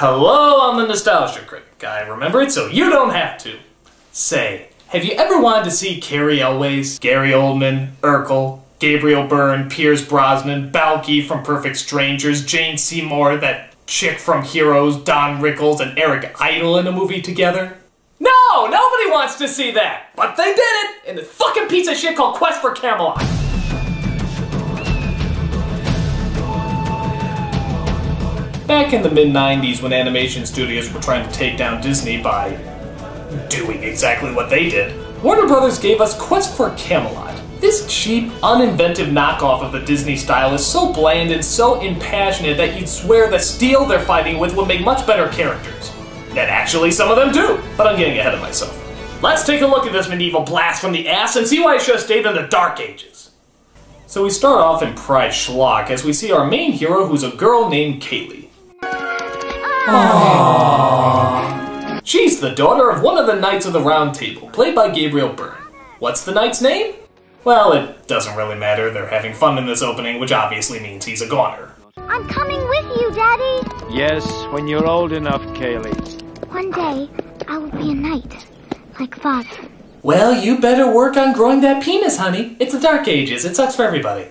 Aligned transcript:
Hello, 0.00 0.70
I'm 0.70 0.76
the 0.78 0.86
Nostalgia 0.86 1.40
Critic. 1.40 1.82
I 1.82 2.02
remember 2.02 2.40
it 2.40 2.52
so 2.52 2.68
you 2.68 2.88
don't 2.88 3.10
have 3.10 3.36
to. 3.38 3.58
Say, 4.12 4.68
have 4.86 5.04
you 5.04 5.14
ever 5.14 5.40
wanted 5.40 5.64
to 5.64 5.72
see 5.72 6.00
Cary 6.00 6.40
Elwes, 6.40 7.00
Gary 7.00 7.30
Oldman, 7.30 7.96
Urkel, 8.02 8.60
Gabriel 8.78 9.26
Byrne, 9.26 9.68
Pierce 9.68 10.06
Brosnan, 10.06 10.70
Balki 10.70 11.26
from 11.26 11.42
Perfect 11.42 11.78
Strangers, 11.78 12.46
Jane 12.46 12.78
Seymour, 12.78 13.38
that 13.38 13.74
chick 13.88 14.20
from 14.20 14.44
Heroes, 14.44 14.98
Don 14.98 15.42
Rickles, 15.42 15.80
and 15.80 15.98
Eric 15.98 16.32
Idle 16.40 16.78
in 16.78 16.86
a 16.86 16.92
movie 16.92 17.20
together? 17.20 17.76
No, 18.20 18.66
nobody 18.66 19.10
wants 19.10 19.34
to 19.38 19.48
see 19.48 19.72
that! 19.72 20.10
But 20.14 20.36
they 20.36 20.54
did 20.54 20.60
it 20.60 21.08
in 21.08 21.16
this 21.16 21.26
fucking 21.26 21.66
piece 21.66 21.88
of 21.88 21.96
shit 21.96 22.16
called 22.16 22.36
Quest 22.36 22.60
for 22.60 22.70
Camelot! 22.70 23.47
Back 28.68 28.92
in 28.92 29.00
the 29.00 29.10
mid 29.10 29.28
90s, 29.28 29.80
when 29.80 29.94
animation 29.94 30.44
studios 30.44 30.92
were 30.92 31.00
trying 31.00 31.26
to 31.26 31.34
take 31.34 31.56
down 31.56 31.80
Disney 31.80 32.22
by 32.22 32.50
doing 33.48 33.82
exactly 33.82 34.30
what 34.34 34.50
they 34.50 34.68
did, 34.68 34.94
Warner 35.22 35.46
Brothers 35.46 35.78
gave 35.78 36.02
us 36.02 36.14
Quest 36.20 36.54
for 36.54 36.74
Camelot. 36.76 37.40
This 37.62 37.86
cheap, 37.88 38.28
uninventive 38.42 39.10
knockoff 39.10 39.62
of 39.62 39.72
the 39.72 39.80
Disney 39.80 40.16
style 40.16 40.52
is 40.52 40.66
so 40.66 40.92
bland 40.92 41.30
and 41.30 41.42
so 41.42 41.80
impassionate 41.80 42.58
that 42.58 42.78
you'd 42.78 42.90
swear 42.90 43.30
the 43.30 43.38
steel 43.38 43.86
they're 43.86 44.04
fighting 44.04 44.38
with 44.38 44.54
would 44.54 44.68
make 44.68 44.84
much 44.84 45.06
better 45.06 45.28
characters. 45.30 45.90
And 46.32 46.40
actually, 46.40 46.90
some 46.90 47.10
of 47.10 47.16
them 47.16 47.32
do, 47.32 47.62
but 47.78 47.86
I'm 47.86 47.96
getting 47.96 48.18
ahead 48.18 48.34
of 48.34 48.42
myself. 48.42 48.76
Let's 49.22 49.44
take 49.44 49.62
a 49.62 49.66
look 49.66 49.86
at 49.86 49.92
this 49.94 50.10
medieval 50.10 50.42
blast 50.42 50.82
from 50.82 50.92
the 50.92 51.08
ass 51.08 51.36
and 51.36 51.46
see 51.46 51.60
why 51.60 51.76
it 51.76 51.80
should 51.80 51.94
have 51.94 52.04
stayed 52.04 52.26
in 52.26 52.34
the 52.34 52.42
Dark 52.42 52.80
Ages. 52.80 53.30
So 54.06 54.22
we 54.22 54.28
start 54.28 54.60
off 54.60 54.82
in 54.82 54.94
Pride 54.94 55.30
Schlock 55.30 55.88
as 55.88 56.04
we 56.04 56.12
see 56.12 56.32
our 56.32 56.46
main 56.46 56.72
hero 56.72 57.06
who's 57.06 57.22
a 57.22 57.30
girl 57.30 57.70
named 57.70 58.02
Kayley. 58.02 58.37
She's 62.04 62.40
the 62.40 62.54
daughter 62.54 62.90
of 62.90 63.02
one 63.02 63.18
of 63.18 63.26
the 63.26 63.34
Knights 63.34 63.66
of 63.66 63.72
the 63.72 63.82
Round 63.82 64.14
Table, 64.14 64.48
played 64.50 64.74
by 64.74 64.90
Gabriel 64.90 65.32
Byrne. 65.32 65.62
What's 65.98 66.24
the 66.24 66.32
knight's 66.32 66.62
name? 66.62 66.94
Well, 67.44 67.72
it 67.72 68.06
doesn't 68.06 68.36
really 68.36 68.56
matter. 68.56 68.90
They're 68.90 69.08
having 69.08 69.34
fun 69.34 69.58
in 69.58 69.66
this 69.66 69.82
opening, 69.82 70.18
which 70.18 70.32
obviously 70.32 70.80
means 70.80 71.04
he's 71.04 71.22
a 71.22 71.28
goner. 71.28 71.74
I'm 71.96 72.26
coming 72.28 72.60
with 72.68 72.98
you, 72.98 73.10
Daddy. 73.12 73.94
Yes, 73.94 74.26
when 74.52 74.66
you're 74.66 74.86
old 74.86 75.12
enough, 75.12 75.42
Kayley. 75.48 75.94
One 76.48 76.70
day, 76.70 77.08
I 77.46 77.58
will 77.58 77.70
be 77.70 77.90
a 77.90 77.94
knight, 77.94 78.46
like 78.98 79.14
Father. 79.20 79.68
Well, 80.02 80.32
you 80.32 80.60
better 80.60 80.90
work 80.92 81.16
on 81.16 81.34
growing 81.34 81.60
that 81.62 81.82
penis, 81.82 82.16
honey. 82.16 82.56
It's 82.60 82.72
the 82.72 82.80
Dark 82.80 83.08
Ages. 83.08 83.44
It 83.44 83.56
sucks 83.56 83.76
for 83.76 83.82
everybody. 83.82 84.28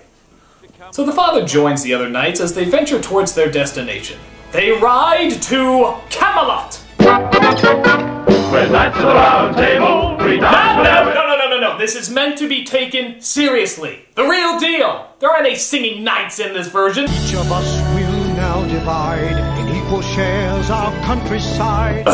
So 0.90 1.04
the 1.04 1.12
father 1.12 1.44
joins 1.44 1.82
the 1.82 1.94
other 1.94 2.08
knights 2.08 2.40
as 2.40 2.54
they 2.54 2.64
venture 2.64 3.00
towards 3.00 3.34
their 3.34 3.50
destination. 3.50 4.18
They 4.50 4.72
ride 4.72 5.42
to 5.42 5.94
Camelot. 6.08 6.82
We're 6.98 8.66
knights 8.70 8.96
of 8.96 9.02
the 9.02 9.08
round 9.08 9.56
table, 9.56 10.16
three 10.18 10.40
No, 10.40 10.50
no, 10.50 10.82
no, 10.82 11.12
no, 11.12 11.36
no, 11.36 11.50
no, 11.50 11.60
no. 11.60 11.78
This 11.78 11.94
is 11.94 12.08
meant 12.08 12.38
to 12.38 12.48
be 12.48 12.64
taken 12.64 13.20
seriously. 13.20 14.06
The 14.14 14.24
real 14.24 14.58
deal. 14.58 15.12
There 15.18 15.30
aren't 15.30 15.46
any 15.46 15.54
singing 15.56 16.02
knights 16.02 16.38
in 16.38 16.54
this 16.54 16.68
version. 16.68 17.04
Each 17.04 17.34
of 17.34 17.52
us 17.52 17.76
will 17.94 18.24
now 18.36 18.66
divide 18.68 19.36
in 19.60 19.68
equal 19.76 20.00
shares 20.00 20.70
our 20.70 20.92
countryside. 21.02 22.08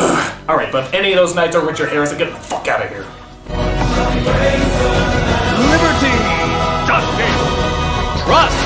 All 0.49 0.57
right, 0.57 0.73
but 0.73 0.87
if 0.87 0.95
any 0.95 1.13
of 1.13 1.17
those 1.17 1.37
knights 1.37 1.55
are 1.55 1.65
Richard 1.65 1.91
Harrison, 1.91 2.19
get 2.19 2.31
the 2.31 2.37
fuck 2.37 2.67
out 2.67 2.83
of 2.83 2.89
here. 2.91 3.07
Liberty! 5.71 6.15
Justice! 6.85 7.39
Trust! 8.25 8.59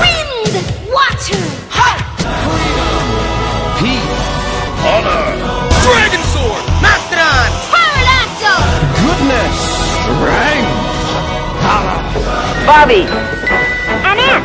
Wind! 0.00 0.90
Water! 0.90 1.36
Peace! 1.70 2.59
Dragon 4.80 6.22
Sword! 6.32 6.64
Mastodon! 6.80 7.52
Pterodactyl! 7.68 8.60
Goodness! 8.96 9.56
Strength! 10.08 10.72
Valor! 11.60 12.00
Bobby, 12.64 13.02
An 14.08 14.18
ant! 14.18 14.44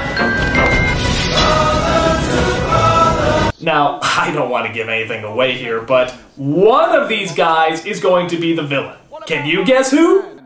Now, 3.61 3.99
I 4.03 4.31
don't 4.33 4.49
want 4.49 4.67
to 4.67 4.73
give 4.73 4.89
anything 4.89 5.23
away 5.23 5.53
here, 5.57 5.81
but 5.81 6.11
one 6.35 6.91
of 6.93 7.07
these 7.07 7.33
guys 7.33 7.85
is 7.85 8.01
going 8.01 8.27
to 8.27 8.37
be 8.37 8.53
the 8.53 8.63
villain. 8.63 8.97
Can 9.27 9.45
you 9.47 9.63
guess 9.63 9.89
who? 9.89 10.41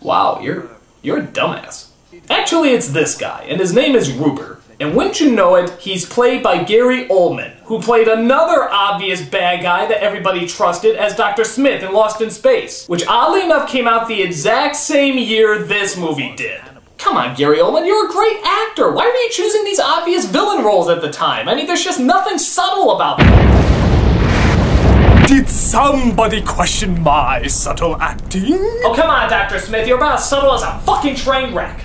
Wow, 0.00 0.40
you're 0.42 0.68
you're 1.02 1.18
a 1.18 1.26
dumbass. 1.26 1.90
Actually, 2.28 2.70
it's 2.70 2.88
this 2.88 3.16
guy, 3.16 3.44
and 3.48 3.60
his 3.60 3.72
name 3.72 3.94
is 3.94 4.10
Ruber. 4.12 4.60
And 4.78 4.94
wouldn't 4.94 5.20
you 5.20 5.32
know 5.32 5.54
it, 5.54 5.70
he's 5.80 6.04
played 6.04 6.42
by 6.42 6.62
Gary 6.62 7.08
Oldman, 7.08 7.52
who 7.64 7.80
played 7.80 8.08
another 8.08 8.68
obvious 8.70 9.22
bad 9.22 9.62
guy 9.62 9.86
that 9.86 10.02
everybody 10.02 10.46
trusted 10.46 10.96
as 10.96 11.16
Dr. 11.16 11.44
Smith 11.44 11.82
in 11.82 11.94
Lost 11.94 12.20
in 12.20 12.30
Space, 12.30 12.86
which 12.86 13.06
oddly 13.06 13.42
enough 13.42 13.70
came 13.70 13.88
out 13.88 14.06
the 14.06 14.20
exact 14.20 14.76
same 14.76 15.16
year 15.16 15.60
this 15.60 15.96
movie 15.96 16.36
did. 16.36 16.60
Come 16.98 17.16
on, 17.16 17.34
Gary 17.34 17.56
Oldman, 17.56 17.86
you're 17.86 18.06
a 18.06 18.12
great 18.12 18.36
actor. 18.44 18.92
Why 18.92 19.06
were 19.06 19.14
you 19.14 19.30
choosing 19.30 19.64
these 19.64 19.80
obvious 19.80 20.26
villain 20.26 20.62
roles 20.62 20.90
at 20.90 21.00
the 21.00 21.10
time? 21.10 21.48
I 21.48 21.54
mean, 21.54 21.66
there's 21.66 21.84
just 21.84 22.00
nothing 22.00 22.36
subtle 22.36 22.96
about 22.96 23.16
them. 23.16 23.26
Did 25.26 25.48
somebody 25.48 26.42
question 26.42 27.02
my 27.02 27.46
subtle 27.46 27.96
acting? 27.96 28.58
Oh, 28.84 28.92
come 28.94 29.08
on, 29.08 29.30
Dr. 29.30 29.58
Smith, 29.58 29.88
you're 29.88 29.96
about 29.96 30.18
as 30.18 30.28
subtle 30.28 30.52
as 30.52 30.62
a 30.62 30.78
fucking 30.80 31.16
train 31.16 31.54
wreck. 31.54 31.82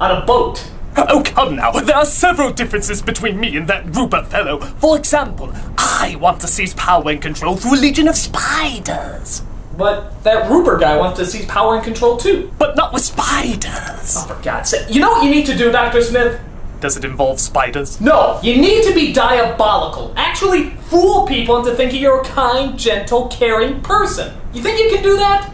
On 0.00 0.22
a 0.22 0.24
boat. 0.24 0.70
Oh, 0.96 1.22
come 1.24 1.56
now. 1.56 1.72
There 1.72 1.96
are 1.96 2.06
several 2.06 2.52
differences 2.52 3.02
between 3.02 3.38
me 3.38 3.56
and 3.56 3.68
that 3.68 3.94
Ruber 3.94 4.24
fellow. 4.24 4.60
For 4.60 4.96
example, 4.96 5.52
I 5.76 6.16
want 6.20 6.40
to 6.40 6.46
seize 6.46 6.74
power 6.74 7.10
and 7.10 7.20
control 7.20 7.56
through 7.56 7.74
a 7.74 7.80
legion 7.80 8.08
of 8.08 8.16
spiders. 8.16 9.42
But 9.76 10.24
that 10.24 10.50
Ruber 10.50 10.78
guy 10.78 10.96
wants 10.96 11.18
to 11.18 11.26
seize 11.26 11.44
power 11.46 11.74
and 11.74 11.84
control 11.84 12.16
too. 12.16 12.50
But 12.58 12.76
not 12.76 12.92
with 12.94 13.02
spiders. 13.02 14.16
Oh, 14.16 14.26
for 14.26 14.42
God's 14.42 14.70
sake. 14.70 14.86
You 14.92 15.00
know 15.00 15.10
what 15.10 15.24
you 15.24 15.30
need 15.30 15.46
to 15.46 15.56
do, 15.56 15.70
Dr. 15.70 16.00
Smith? 16.00 16.40
Does 16.80 16.96
it 16.96 17.04
involve 17.04 17.40
spiders? 17.40 18.00
No, 18.00 18.38
you 18.42 18.56
need 18.56 18.84
to 18.84 18.94
be 18.94 19.12
diabolical. 19.12 20.12
Actually, 20.16 20.70
fool 20.88 21.26
people 21.26 21.58
into 21.58 21.74
thinking 21.74 22.00
you're 22.00 22.20
a 22.20 22.24
kind, 22.24 22.78
gentle, 22.78 23.28
caring 23.28 23.80
person. 23.82 24.34
You 24.52 24.62
think 24.62 24.78
you 24.78 24.90
can 24.94 25.02
do 25.02 25.16
that? 25.16 25.50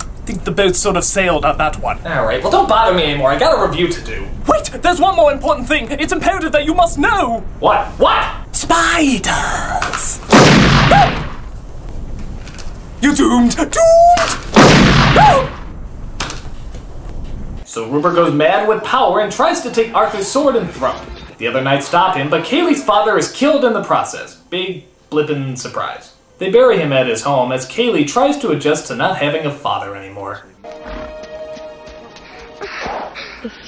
I 0.00 0.11
think 0.24 0.44
the 0.44 0.52
boat 0.52 0.76
sort 0.76 0.96
of 0.96 1.04
sailed 1.04 1.44
on 1.44 1.58
that 1.58 1.78
one. 1.80 1.98
Alright, 2.06 2.42
well, 2.42 2.52
don't 2.52 2.68
bother 2.68 2.94
me 2.94 3.04
anymore. 3.04 3.30
I 3.30 3.38
got 3.38 3.58
a 3.58 3.68
review 3.68 3.88
to 3.88 4.00
do. 4.02 4.26
Wait, 4.46 4.70
there's 4.82 5.00
one 5.00 5.16
more 5.16 5.32
important 5.32 5.66
thing. 5.68 5.90
It's 5.90 6.12
imperative 6.12 6.52
that 6.52 6.64
you 6.64 6.74
must 6.74 6.98
know. 6.98 7.40
What? 7.58 7.86
What? 7.98 8.54
Spiders. 8.54 9.30
you 13.02 13.14
doomed. 13.14 13.56
Doomed. 13.56 13.72
So 17.64 17.88
Ruber 17.88 18.12
goes 18.12 18.34
mad 18.34 18.68
with 18.68 18.84
power 18.84 19.20
and 19.20 19.32
tries 19.32 19.62
to 19.62 19.70
take 19.70 19.94
Arthur's 19.94 20.28
sword 20.28 20.56
and 20.56 20.70
throne. 20.70 21.00
The 21.38 21.46
other 21.46 21.62
knights 21.62 21.86
stop 21.86 22.14
him, 22.14 22.28
but 22.28 22.44
Kayley's 22.44 22.84
father 22.84 23.16
is 23.16 23.32
killed 23.32 23.64
in 23.64 23.72
the 23.72 23.82
process. 23.82 24.34
Big, 24.50 24.84
blippin' 25.10 25.56
surprise. 25.56 26.11
They 26.42 26.50
bury 26.50 26.76
him 26.76 26.92
at 26.92 27.06
his 27.06 27.22
home 27.22 27.52
as 27.52 27.68
Kayley 27.68 28.04
tries 28.04 28.36
to 28.38 28.50
adjust 28.50 28.88
to 28.88 28.96
not 28.96 29.16
having 29.16 29.46
a 29.46 29.50
father 29.52 29.94
anymore. 29.94 30.44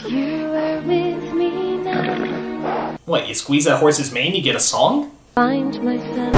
You 0.05 0.53
are 0.53 0.81
with 0.81 1.35
me 1.35 1.77
now. 1.77 2.99
What, 3.05 3.29
you 3.29 3.35
squeeze 3.35 3.67
that 3.67 3.79
horse's 3.79 4.11
mane, 4.13 4.35
you 4.35 4.43
get 4.43 4.57
a 4.57 4.61
song? 4.61 5.13
Find 5.37 5.81
myself. 5.85 6.35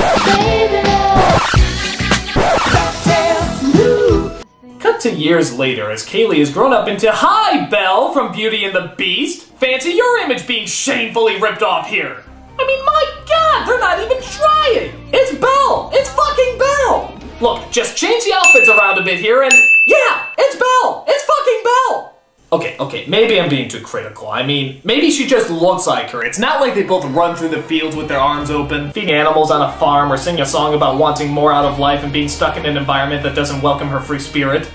Cut 4.78 5.00
to 5.00 5.10
years 5.10 5.58
later 5.58 5.91
as 5.91 6.04
Kayley 6.04 6.41
has 6.41 6.53
grown 6.53 6.74
up 6.74 6.86
into 6.86 7.10
Hi, 7.10 7.64
Belle 7.70 8.12
from 8.12 8.32
Beauty 8.32 8.66
and 8.66 8.76
the 8.76 8.92
Beast! 8.98 9.47
Fancy 9.54 9.92
your 9.92 10.18
image 10.18 10.47
being 10.47 10.66
shamefully 10.66 11.41
ripped 11.41 11.62
off 11.62 11.88
here! 11.88 12.24
I 12.59 12.66
mean, 12.66 12.84
my 12.84 13.22
god, 13.27 13.66
they're 13.66 13.80
not 13.80 14.00
even 14.00 14.22
trying! 14.22 15.05
It's 15.18 15.33
Belle! 15.39 15.89
It's 15.95 16.10
fucking 16.10 16.59
Belle! 16.59 17.18
Look, 17.41 17.72
just 17.72 17.97
change 17.97 18.24
the 18.24 18.34
outfits 18.34 18.68
around 18.68 18.98
a 18.98 19.03
bit 19.03 19.18
here 19.18 19.42
and. 19.42 19.53
Yeah! 19.86 20.27
It's 20.36 20.57
Belle! 20.57 21.07
It's 21.09 21.24
fucking 21.24 21.63
Belle! 21.65 22.18
Okay, 22.53 22.77
okay, 22.78 23.07
maybe 23.07 23.41
I'm 23.41 23.48
being 23.48 23.71
too 23.71 23.80
critical. 23.80 24.28
I 24.28 24.45
mean, 24.45 24.78
maybe 24.84 25.10
she 25.10 25.27
just 25.27 25.48
looks 25.48 25.86
like 25.86 26.10
her. 26.10 26.22
It's 26.22 26.39
not 26.39 26.60
like 26.60 26.74
they 26.74 26.83
both 26.83 27.07
run 27.07 27.34
through 27.34 27.48
the 27.48 27.63
fields 27.63 27.97
with 27.97 28.09
their 28.09 28.21
arms 28.21 28.51
open, 28.51 28.92
feeding 28.92 29.10
animals 29.10 29.51
on 29.51 29.63
a 29.63 29.72
farm, 29.78 30.13
or 30.13 30.18
sing 30.18 30.39
a 30.42 30.45
song 30.45 30.74
about 30.74 30.98
wanting 30.98 31.30
more 31.30 31.51
out 31.51 31.65
of 31.65 31.78
life 31.78 32.04
and 32.04 32.12
being 32.12 32.28
stuck 32.28 32.59
in 32.59 32.66
an 32.66 32.77
environment 32.77 33.22
that 33.22 33.34
doesn't 33.34 33.62
welcome 33.62 33.89
her 33.89 34.01
free 34.01 34.21
spirit. 34.21 34.71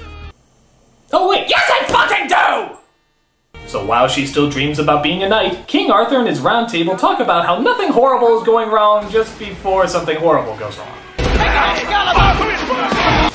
Oh 1.14 1.30
wait, 1.30 1.48
yes 1.50 1.70
I 1.72 1.86
fucking 1.86 2.28
do! 2.30 2.71
So 3.72 3.86
while 3.86 4.10
she 4.10 4.28
still 4.28 4.50
dreams 4.50 4.80
about 4.80 5.02
being 5.02 5.24
a 5.24 5.30
knight, 5.30 5.66
King 5.66 5.92
Arthur 5.92 6.18
and 6.20 6.28
his 6.28 6.42
round 6.42 6.68
table 6.68 6.98
talk 6.98 7.22
about 7.22 7.46
how 7.46 7.58
nothing 7.62 7.88
horrible 7.88 8.38
is 8.38 8.44
going 8.44 8.70
wrong 8.70 9.10
just 9.10 9.40
before 9.40 9.88
something 9.88 10.18
horrible 10.18 10.58
goes 10.58 10.78
wrong. 10.78 10.98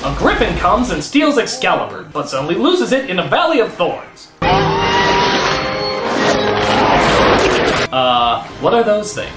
A 0.03 0.15
griffin 0.19 0.55
comes 0.59 0.91
and 0.91 1.03
steals 1.03 1.39
Excalibur, 1.39 2.07
but 2.13 2.29
suddenly 2.29 2.53
loses 2.53 2.91
it 2.91 3.09
in 3.09 3.17
a 3.17 3.27
valley 3.27 3.61
of 3.61 3.73
thorns. 3.73 4.31
Uh, 7.91 8.47
What 8.61 8.75
are 8.75 8.83
those 8.83 9.15
things? 9.15 9.33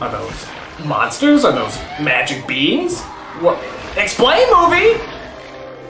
Are 0.00 0.12
those 0.12 0.46
monsters? 0.86 1.44
Are 1.44 1.50
those 1.50 1.76
magic 2.00 2.46
beings? 2.46 3.00
What? 3.40 3.58
Explain, 3.96 4.46
movie! 4.54 4.92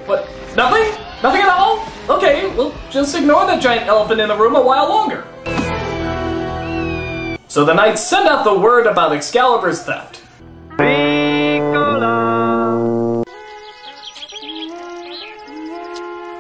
What? 0.07 0.27
Nothing? 0.57 1.06
Nothing 1.23 1.43
at 1.43 1.49
all? 1.49 1.87
Okay, 2.09 2.55
we'll 2.55 2.75
just 2.91 3.17
ignore 3.17 3.47
that 3.47 3.63
giant 3.63 3.87
elephant 3.87 4.21
in 4.21 4.29
the 4.29 4.37
room 4.37 4.55
a 4.55 4.61
while 4.61 4.89
longer. 4.89 5.25
So 7.49 7.65
the 7.65 7.73
knights 7.73 8.03
send 8.03 8.29
out 8.29 8.45
the 8.45 8.55
word 8.55 8.87
about 8.87 9.13
Excalibur's 9.13 9.83
theft. 9.83 10.23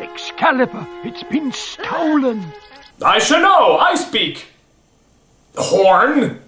Excalibur, 0.02 0.87
it's 1.05 1.22
been 1.22 1.52
stolen. 1.52 2.44
I 3.02 3.19
should 3.19 3.40
know, 3.40 3.79
I 3.79 3.94
speak. 3.94 4.49
Horn. 5.56 6.43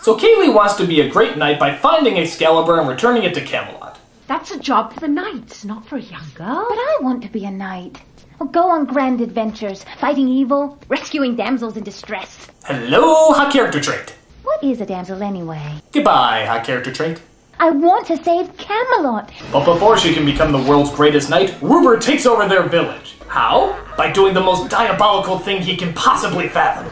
So 0.00 0.16
Kayley 0.16 0.52
wants 0.52 0.74
to 0.76 0.86
be 0.86 1.02
a 1.02 1.08
great 1.10 1.36
knight 1.36 1.58
by 1.58 1.76
finding 1.76 2.16
Excalibur 2.16 2.78
and 2.80 2.88
returning 2.88 3.24
it 3.24 3.34
to 3.34 3.42
Camelot. 3.42 3.89
That's 4.30 4.52
a 4.52 4.60
job 4.60 4.92
for 4.92 5.00
the 5.00 5.08
knights, 5.08 5.64
not 5.64 5.84
for 5.84 5.96
a 5.96 6.00
young 6.00 6.24
girl. 6.36 6.64
But 6.68 6.78
I 6.78 6.98
want 7.00 7.20
to 7.24 7.28
be 7.28 7.46
a 7.46 7.50
knight. 7.50 8.00
I'll 8.40 8.46
go 8.46 8.70
on 8.70 8.84
grand 8.84 9.20
adventures, 9.20 9.84
fighting 9.98 10.28
evil, 10.28 10.78
rescuing 10.86 11.34
damsels 11.34 11.76
in 11.76 11.82
distress. 11.82 12.46
Hello, 12.62 13.32
hot 13.32 13.52
character 13.52 13.80
trait. 13.80 14.14
What 14.44 14.62
is 14.62 14.80
a 14.80 14.86
damsel 14.86 15.20
anyway? 15.20 15.60
Goodbye, 15.90 16.44
hot 16.44 16.62
character 16.62 16.92
trait. 16.92 17.20
I 17.58 17.70
want 17.70 18.06
to 18.06 18.22
save 18.22 18.56
Camelot. 18.56 19.32
But 19.50 19.64
before 19.64 19.98
she 19.98 20.14
can 20.14 20.24
become 20.24 20.52
the 20.52 20.62
world's 20.62 20.94
greatest 20.94 21.28
knight, 21.28 21.56
Ruber 21.60 21.98
takes 21.98 22.24
over 22.24 22.46
their 22.46 22.62
village. 22.68 23.16
How? 23.26 23.84
By 23.96 24.12
doing 24.12 24.32
the 24.32 24.40
most 24.40 24.70
diabolical 24.70 25.40
thing 25.40 25.60
he 25.60 25.76
can 25.76 25.92
possibly 25.94 26.48
fathom. 26.48 26.88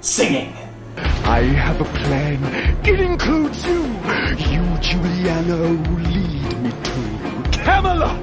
Singing. 0.00 0.54
I 0.96 1.40
have 1.40 1.80
a 1.80 1.84
plan. 1.84 2.86
It 2.86 3.00
includes 3.00 3.66
you. 3.66 3.82
You, 4.52 4.78
Juliana, 4.80 5.56
lead 5.56 5.90
me 5.90 6.04
to 6.04 6.15
Camelot. 7.66 8.22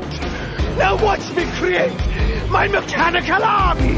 Now 0.78 0.95
watch 1.04 1.30
me 1.36 1.44
create 1.60 1.92
my 2.50 2.66
mechanical 2.66 3.44
army 3.44 3.95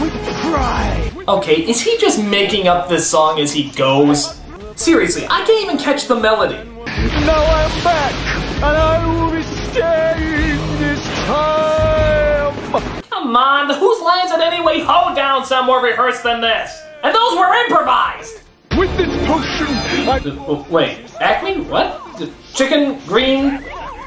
with 0.00 0.14
pride. 0.40 1.12
Okay, 1.28 1.68
is 1.68 1.82
he 1.82 1.98
just 1.98 2.24
making 2.24 2.66
up 2.66 2.88
this 2.88 3.06
song 3.06 3.38
as 3.40 3.52
he 3.52 3.68
goes? 3.72 4.40
Seriously, 4.76 5.26
I 5.26 5.44
can't 5.44 5.64
even 5.64 5.76
catch 5.76 6.06
the 6.06 6.14
melody. 6.18 6.54
Now 6.56 7.44
I'm 7.44 7.84
back, 7.84 8.14
and 8.56 8.64
I 8.64 9.06
will 9.06 9.30
be 9.30 9.42
staying 9.42 10.78
this 10.78 11.04
time. 11.26 13.02
Come 13.10 13.36
on, 13.36 13.68
whose 13.74 14.00
lines 14.00 14.30
did 14.30 14.40
anyway 14.40 14.80
hold 14.80 15.14
down 15.14 15.44
some 15.44 15.66
more 15.66 15.84
rehearsed 15.84 16.22
than 16.22 16.40
this? 16.40 16.80
And 17.04 17.14
those 17.14 17.36
were 17.36 17.52
improvised! 17.66 18.40
With 18.78 18.96
this 18.96 19.14
potion, 19.26 19.66
I 20.08 20.66
Wait, 20.70 21.00
Acme? 21.20 21.64
What? 21.64 22.18
The 22.18 22.32
Chicken, 22.54 22.98
green, 23.06 23.62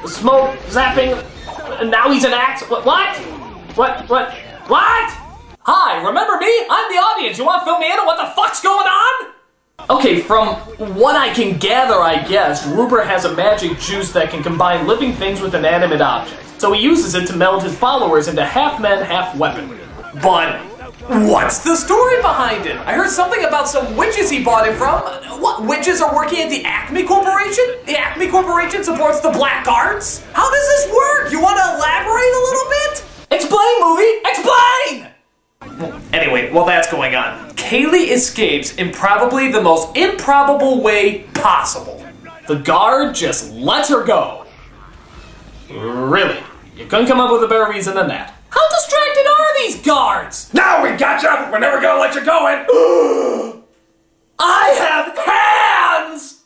smoke, 0.08 0.58
zapping, 0.68 1.22
and 1.80 1.90
now 1.90 2.12
he's 2.12 2.24
an 2.24 2.34
axe? 2.34 2.64
What? 2.70 2.86
What? 2.86 3.18
What? 3.76 4.10
What? 4.10 4.34
What? 4.68 5.14
Hi, 5.66 6.06
remember 6.06 6.38
me? 6.38 6.66
I'm 6.70 6.92
the 6.92 6.98
audience. 6.98 7.38
You 7.38 7.46
want 7.46 7.62
to 7.62 7.66
fill 7.66 7.80
me 7.80 7.92
in 7.92 7.98
on 7.98 8.06
what 8.06 8.18
the 8.18 8.34
fuck's 8.36 8.62
going 8.62 8.88
on? 8.88 9.34
Okay, 9.90 10.22
from 10.22 10.56
what 10.96 11.16
I 11.16 11.34
can 11.34 11.58
gather, 11.58 11.96
I 11.96 12.26
guess, 12.28 12.66
Ruber 12.68 13.02
has 13.04 13.26
a 13.26 13.34
magic 13.36 13.80
juice 13.80 14.12
that 14.14 14.30
can 14.30 14.44
combine 14.44 14.88
living 14.88 15.14
things 15.14 15.42
with 15.42 15.56
inanimate 15.56 16.02
objects. 16.02 16.54
So 16.62 16.72
he 16.72 16.82
uses 16.82 17.16
it 17.16 17.28
to 17.28 17.36
meld 17.36 17.64
his 17.64 17.78
followers 17.78 18.28
into 18.28 18.46
half 18.46 18.80
men, 18.80 19.04
half 19.04 19.36
weapon. 19.36 19.80
But 20.22 20.62
what's 21.08 21.60
the 21.60 21.76
story 21.76 22.18
behind 22.22 22.66
it? 22.66 22.78
I 22.78 22.94
heard 22.94 23.10
something 23.10 23.44
about 23.44 23.68
some 23.68 23.98
witches 23.98 24.30
he 24.30 24.44
bought 24.44 24.68
it 24.68 24.76
from. 24.76 25.02
Uh, 25.04 25.38
what, 25.38 25.66
witches 25.66 26.02
are 26.02 26.16
working 26.16 26.40
at 26.40 26.50
the 26.50 26.64
Acme 26.64 27.04
Corporation? 27.04 27.64
The 27.86 27.98
Acme 27.98 28.30
Corporation 28.30 28.84
supports 28.84 29.20
the 29.20 29.32
Black 29.32 29.68
Arts? 29.68 30.24
How 30.32 30.50
does 30.50 30.68
this 30.68 30.94
work? 30.94 31.32
You 31.32 31.42
want 31.42 31.58
to 31.58 31.76
elaborate 31.76 32.34
a 32.34 32.44
little 32.48 32.70
bit? 32.70 33.06
Explain, 33.32 33.82
movie! 33.82 34.14
Explain! 34.26 36.04
Anyway, 36.14 36.52
while 36.52 36.66
that's 36.66 36.90
going 36.90 37.16
on, 37.16 37.50
Kayley 37.52 38.12
escapes 38.12 38.76
in 38.76 38.92
probably 38.92 39.52
the 39.52 39.62
most 39.62 39.98
improbable 39.98 40.82
way 40.82 41.24
possible. 41.34 42.06
The 42.48 42.56
guard 42.56 43.16
just 43.16 43.52
lets 43.54 43.90
her 43.90 44.04
go. 44.04 44.46
Really? 45.70 46.40
You 46.76 46.86
couldn't 46.86 47.08
come 47.08 47.20
up 47.20 47.32
with 47.32 47.44
a 47.44 47.48
better 47.48 47.70
reason 47.70 47.96
than 47.96 48.08
that. 48.10 48.36
How 48.54 48.70
distracted 48.70 49.26
are 49.28 49.58
these 49.58 49.82
guards? 49.86 50.54
Now 50.54 50.84
we 50.84 50.96
got 50.96 51.24
you! 51.24 51.52
We're 51.52 51.60
never 51.60 51.82
gonna 51.82 52.00
let 52.00 52.14
you 52.14 52.24
go 52.24 52.48
in! 52.50 52.66
I 54.40 54.70
have 54.78 55.18
hands! 55.18 56.44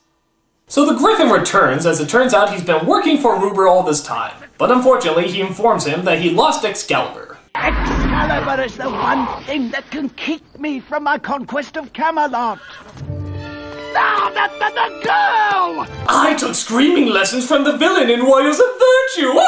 So 0.68 0.86
the 0.86 0.96
Griffin 0.98 1.30
returns, 1.30 1.86
as 1.86 2.00
it 2.00 2.08
turns 2.08 2.34
out 2.34 2.54
he's 2.54 2.64
been 2.64 2.86
working 2.86 3.18
for 3.18 3.38
Ruber 3.40 3.68
all 3.68 3.84
this 3.84 4.02
time. 4.02 4.36
But 4.58 4.72
unfortunately, 4.72 5.30
he 5.30 5.42
informs 5.42 5.86
him 5.86 6.06
that 6.06 6.20
he 6.22 6.30
lost 6.30 6.64
Excalibur. 6.64 7.38
Excalibur 7.56 8.64
is 8.64 8.78
the 8.78 8.90
one 8.90 9.44
thing 9.44 9.70
that 9.72 9.90
can 9.92 10.10
keep 10.12 10.44
me 10.58 10.80
from 10.80 11.04
my 11.04 11.18
conquest 11.18 11.76
of 11.76 11.92
Camelot. 11.92 12.60
No, 13.08 14.30
not 14.34 14.52
the, 14.60 14.70
the 14.70 15.02
girl! 15.04 15.88
I 16.08 16.36
took 16.38 16.56
screaming 16.56 17.08
lessons 17.08 17.48
from 17.48 17.64
the 17.64 17.78
villain 17.78 18.10
in 18.10 18.26
Warriors 18.26 18.60
of 18.60 18.66
Virtue! 18.66 19.40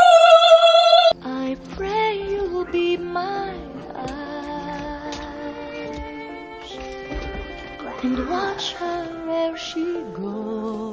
She. 9.57 9.83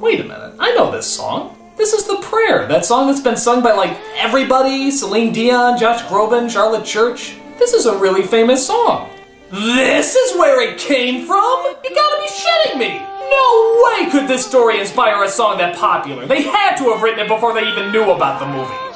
Wait 0.00 0.20
a 0.20 0.24
minute, 0.24 0.54
I 0.58 0.74
know 0.76 0.90
this 0.90 1.06
song. 1.06 1.56
This 1.76 1.92
is 1.92 2.04
The 2.04 2.16
Prayer, 2.22 2.66
that 2.68 2.86
song 2.86 3.06
that's 3.06 3.20
been 3.20 3.36
sung 3.36 3.62
by 3.62 3.72
like 3.72 3.96
everybody 4.16 4.90
Celine 4.90 5.32
Dion, 5.32 5.78
Josh 5.78 6.02
Groban, 6.04 6.50
Charlotte 6.50 6.86
Church. 6.86 7.36
This 7.58 7.72
is 7.72 7.86
a 7.86 7.98
really 7.98 8.22
famous 8.22 8.66
song. 8.66 9.10
This 9.50 10.14
is 10.14 10.38
where 10.38 10.60
it 10.62 10.78
came 10.78 11.26
from? 11.26 11.64
You 11.84 11.94
gotta 11.94 12.22
be 12.22 12.28
shitting 12.28 12.78
me! 12.78 12.98
No 13.28 13.84
way 13.84 14.10
could 14.10 14.28
this 14.28 14.46
story 14.46 14.80
inspire 14.80 15.22
a 15.22 15.28
song 15.28 15.58
that 15.58 15.76
popular. 15.76 16.26
They 16.26 16.42
had 16.42 16.76
to 16.76 16.84
have 16.92 17.02
written 17.02 17.20
it 17.20 17.28
before 17.28 17.52
they 17.52 17.68
even 17.68 17.92
knew 17.92 18.10
about 18.10 18.40
the 18.40 18.46
movie. 18.46 18.86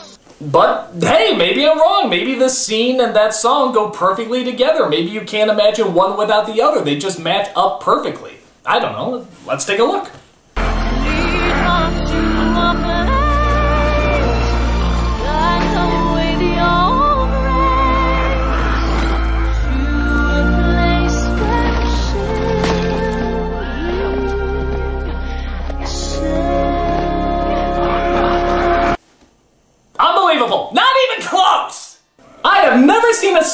But 0.51 0.93
hey, 1.01 1.37
maybe 1.37 1.69
I'm 1.69 1.79
wrong. 1.79 2.09
Maybe 2.09 2.35
this 2.35 2.57
scene 2.57 3.01
and 3.01 3.15
that 3.15 3.35
song 3.35 3.73
go 3.73 3.91
perfectly 3.91 4.43
together. 4.43 4.89
Maybe 4.89 5.11
you 5.11 5.21
can't 5.21 5.51
imagine 5.51 5.93
one 5.93 6.17
without 6.17 6.47
the 6.47 6.63
other. 6.63 6.83
They 6.83 6.99
just 6.99 7.21
match 7.21 7.51
up 7.55 7.83
perfectly. 7.83 8.40
I 8.71 8.79
don't 8.79 8.93
know. 8.93 9.27
Let's 9.45 9.65
take 9.65 9.81
a 9.81 9.83
look. 9.83 10.09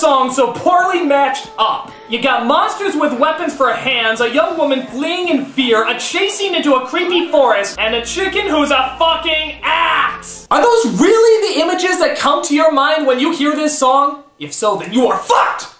Song 0.00 0.31
so 0.33 0.53
poorly 0.53 1.03
matched 1.03 1.50
up. 1.59 1.91
You 2.09 2.23
got 2.23 2.47
monsters 2.47 2.95
with 2.95 3.19
weapons 3.19 3.55
for 3.55 3.73
hands, 3.73 4.21
a 4.21 4.33
young 4.33 4.59
woman 4.59 4.87
fleeing 4.87 5.29
in 5.29 5.45
fear, 5.45 5.88
a 5.88 5.99
chasing 5.99 6.55
into 6.55 6.75
a 6.75 6.87
creepy 6.87 7.31
forest, 7.31 7.79
and 7.79 7.95
a 7.95 8.05
chicken 8.05 8.49
who's 8.49 8.71
a 8.71 8.95
fucking 8.99 9.59
axe! 9.62 10.47
Are 10.50 10.62
those 10.62 11.00
really 11.00 11.55
the 11.55 11.61
images 11.61 11.99
that 11.99 12.17
come 12.19 12.43
to 12.45 12.55
your 12.55 12.73
mind 12.73 13.07
when 13.07 13.19
you 13.19 13.35
hear 13.35 13.57
this 13.57 13.79
song? 13.79 14.25
If 14.38 14.53
so, 14.53 14.76
then 14.76 14.93
you 14.93 15.07
are 15.07 15.19
fucked! 15.19 15.75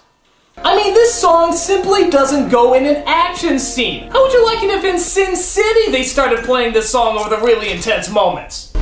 I 0.57 0.75
mean, 0.75 0.93
this 0.93 1.13
song 1.13 1.53
simply 1.53 2.09
doesn't 2.09 2.49
go 2.49 2.73
in 2.73 2.85
an 2.85 3.03
action 3.05 3.59
scene. 3.59 4.09
How 4.09 4.23
would 4.23 4.33
you 4.33 4.45
like 4.45 4.63
it 4.63 4.71
if 4.71 4.83
in 4.83 4.97
Sin 4.99 5.35
City 5.35 5.91
they 5.91 6.03
started 6.03 6.43
playing 6.43 6.73
this 6.73 6.89
song 6.89 7.17
over 7.17 7.29
the 7.29 7.41
really 7.41 7.69
intense 7.69 8.09
moments? 8.09 8.73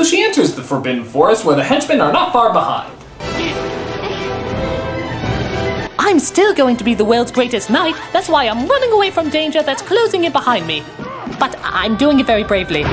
So 0.00 0.04
she 0.04 0.24
enters 0.24 0.54
the 0.54 0.62
Forbidden 0.62 1.04
Forest 1.04 1.44
where 1.44 1.54
the 1.54 1.62
henchmen 1.62 2.00
are 2.00 2.10
not 2.10 2.32
far 2.32 2.54
behind. 2.54 2.90
I'm 5.98 6.18
still 6.18 6.54
going 6.54 6.78
to 6.78 6.84
be 6.84 6.94
the 6.94 7.04
world's 7.04 7.30
greatest 7.30 7.68
knight. 7.68 7.94
That's 8.10 8.26
why 8.26 8.48
I'm 8.48 8.66
running 8.66 8.92
away 8.92 9.10
from 9.10 9.28
danger 9.28 9.62
that's 9.62 9.82
closing 9.82 10.24
in 10.24 10.32
behind 10.32 10.66
me. 10.66 10.82
But 11.38 11.54
I'm 11.62 11.98
doing 11.98 12.18
it 12.18 12.26
very 12.26 12.44
bravely. 12.44 12.84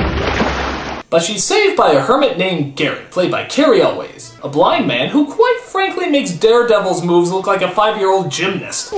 But 1.09 1.23
she's 1.23 1.45
saved 1.45 1.77
by 1.77 1.93
a 1.93 2.01
hermit 2.01 2.37
named 2.37 2.75
Garrett, 2.75 3.11
played 3.11 3.31
by 3.31 3.45
Cary 3.45 3.81
Elwes, 3.81 4.37
a 4.43 4.49
blind 4.49 4.87
man 4.87 5.07
who 5.07 5.33
quite 5.33 5.61
frankly 5.63 6.09
makes 6.09 6.31
Daredevil's 6.31 7.01
moves 7.01 7.31
look 7.31 7.47
like 7.47 7.61
a 7.61 7.71
five-year-old 7.71 8.29
gymnast. 8.29 8.89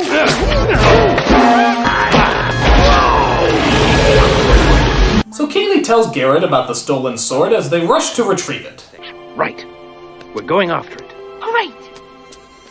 So 5.31 5.47
Kayley 5.47 5.83
tells 5.83 6.09
Garrett 6.09 6.43
about 6.43 6.67
the 6.67 6.73
stolen 6.73 7.15
sword 7.15 7.53
as 7.53 7.69
they 7.69 7.85
rush 7.85 8.15
to 8.15 8.23
retrieve 8.23 8.65
it. 8.65 8.83
Right. 9.35 9.63
We're 10.33 10.41
going 10.41 10.71
after 10.71 10.97
it. 11.03 11.13
Great. 11.39 11.75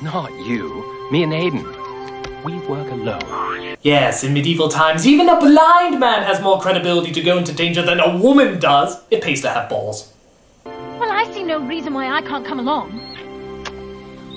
Not 0.03 0.33
you. 0.45 1.09
Me 1.13 1.23
and 1.23 1.33
Ayden. 1.33 1.78
We 2.45 2.59
work 2.61 2.89
alone. 2.91 3.77
Yes, 3.83 4.23
in 4.23 4.33
medieval 4.33 4.69
times, 4.69 5.07
even 5.07 5.29
a 5.29 5.39
blind 5.41 5.99
man 5.99 6.23
has 6.23 6.41
more 6.41 6.61
credibility 6.61 7.11
to 7.13 7.21
go 7.21 7.37
into 7.37 7.53
danger 7.53 7.83
than 7.83 7.99
a 7.99 8.17
woman 8.17 8.61
does. 8.61 8.97
It 9.11 9.23
pays 9.23 9.43
to 9.43 9.51
have 9.51 9.69
balls. 9.69 10.13
Well, 10.65 11.11
I 11.11 11.31
see 11.33 11.43
no 11.43 11.59
reason 11.61 11.95
why 11.95 12.09
I 12.09 12.23
can't 12.23 12.47
come 12.47 12.61
along. 12.61 13.01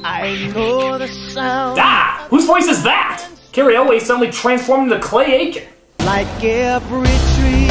I 0.04 0.52
know 0.54 0.98
the 0.98 1.08
sound. 1.08 1.80
Ah! 1.80 2.26
Whose 2.30 2.46
voice 2.46 2.68
is 2.68 2.82
that? 2.84 3.28
Cary 3.52 3.76
Elwes 3.76 4.06
suddenly 4.06 4.32
transformed 4.32 4.92
into 4.92 5.06
Clay 5.06 5.34
Aiken. 5.34 5.68
Like 6.00 6.44
every 6.44 7.06
tree 7.36 7.68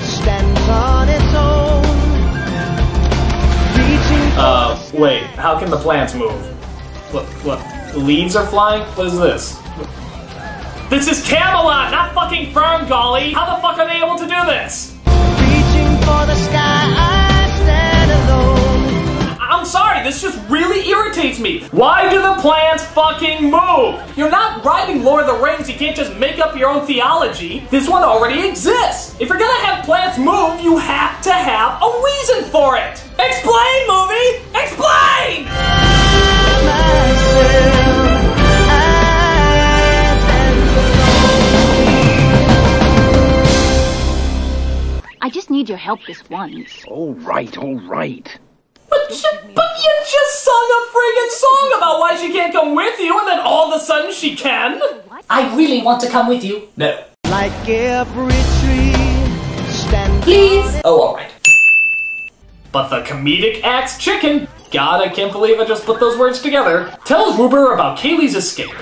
stands 0.00 0.60
on 0.68 1.08
its 1.10 1.34
own. 1.34 1.82
Reaching 3.76 4.38
Uh, 4.38 4.90
wait, 4.94 5.24
how 5.36 5.58
can 5.58 5.68
the 5.68 5.76
plants 5.76 6.14
move? 6.14 6.32
What, 7.12 7.26
what, 7.44 7.79
leaves 7.96 8.36
are 8.36 8.46
flying? 8.46 8.82
What 8.94 9.06
is 9.06 9.18
this? 9.18 9.56
This 10.90 11.06
is 11.08 11.24
Camelot, 11.26 11.92
not 11.92 12.14
fucking 12.14 12.52
FernGully! 12.52 13.32
How 13.32 13.54
the 13.54 13.62
fuck 13.62 13.78
are 13.78 13.86
they 13.86 14.02
able 14.02 14.16
to 14.16 14.26
do 14.26 14.44
this? 14.46 14.96
reaching 15.06 15.96
for 16.02 16.26
the 16.26 16.34
sky, 16.34 16.84
I 16.96 17.50
stand 17.62 18.10
alone. 18.10 19.38
I'm 19.40 19.64
sorry, 19.64 20.02
this 20.02 20.20
just 20.22 20.38
really 20.48 20.88
irritates 20.88 21.38
me. 21.38 21.64
Why 21.70 22.08
do 22.08 22.20
the 22.20 22.34
plants 22.40 22.84
fucking 22.84 23.50
move? 23.50 24.00
You're 24.16 24.30
not 24.30 24.64
writing 24.64 25.04
Lord 25.04 25.22
of 25.22 25.36
the 25.36 25.42
Rings, 25.42 25.68
you 25.68 25.76
can't 25.76 25.96
just 25.96 26.16
make 26.16 26.38
up 26.38 26.56
your 26.56 26.70
own 26.70 26.86
theology. 26.86 27.66
This 27.70 27.88
one 27.88 28.02
already 28.02 28.48
exists. 28.48 29.16
If 29.20 29.28
you're 29.28 29.38
gonna 29.38 29.66
have 29.66 29.84
plants 29.84 30.18
move, 30.18 30.60
you 30.60 30.78
have 30.78 31.22
to 31.22 31.32
have 31.32 31.82
a 31.82 32.02
reason 32.02 32.44
for 32.50 32.76
it. 32.76 33.02
Explain, 33.18 33.86
movie! 33.86 34.42
Explain! 34.54 35.99
I 45.22 45.28
just 45.32 45.50
need 45.50 45.68
your 45.68 45.78
help 45.78 46.00
this 46.06 46.28
once. 46.30 46.84
All 46.88 47.14
right, 47.14 47.56
all 47.56 47.78
right. 47.80 48.38
But 48.88 49.10
you, 49.10 49.30
but 49.54 49.78
you 49.78 49.92
just 50.10 50.44
sung 50.44 50.68
a 50.78 50.80
friggin' 50.90 51.30
song 51.30 51.74
about 51.76 52.00
why 52.00 52.16
she 52.16 52.32
can't 52.32 52.52
come 52.52 52.74
with 52.74 52.98
you, 52.98 53.16
and 53.18 53.28
then 53.28 53.38
all 53.40 53.72
of 53.72 53.80
a 53.80 53.84
sudden 53.84 54.12
she 54.12 54.34
can? 54.34 54.80
I 55.28 55.54
really 55.54 55.82
want 55.82 56.00
to 56.00 56.08
come 56.08 56.26
with 56.26 56.42
you. 56.42 56.68
No. 56.76 57.04
Like 57.26 57.68
every 57.68 58.32
tree 58.58 58.92
stands 59.70 60.24
Please. 60.24 60.80
Oh, 60.84 61.08
alright. 61.08 61.30
But 62.72 62.88
the 62.88 63.02
comedic 63.02 63.62
axe 63.62 63.98
chicken, 63.98 64.48
God, 64.70 65.00
I 65.00 65.08
can't 65.08 65.32
believe 65.32 65.58
I 65.58 65.64
just 65.64 65.84
put 65.84 65.98
those 65.98 66.16
words 66.16 66.40
together, 66.40 66.96
tells 67.04 67.36
Ruber 67.36 67.72
about 67.72 67.98
Kayley's 67.98 68.36
escape. 68.36 68.74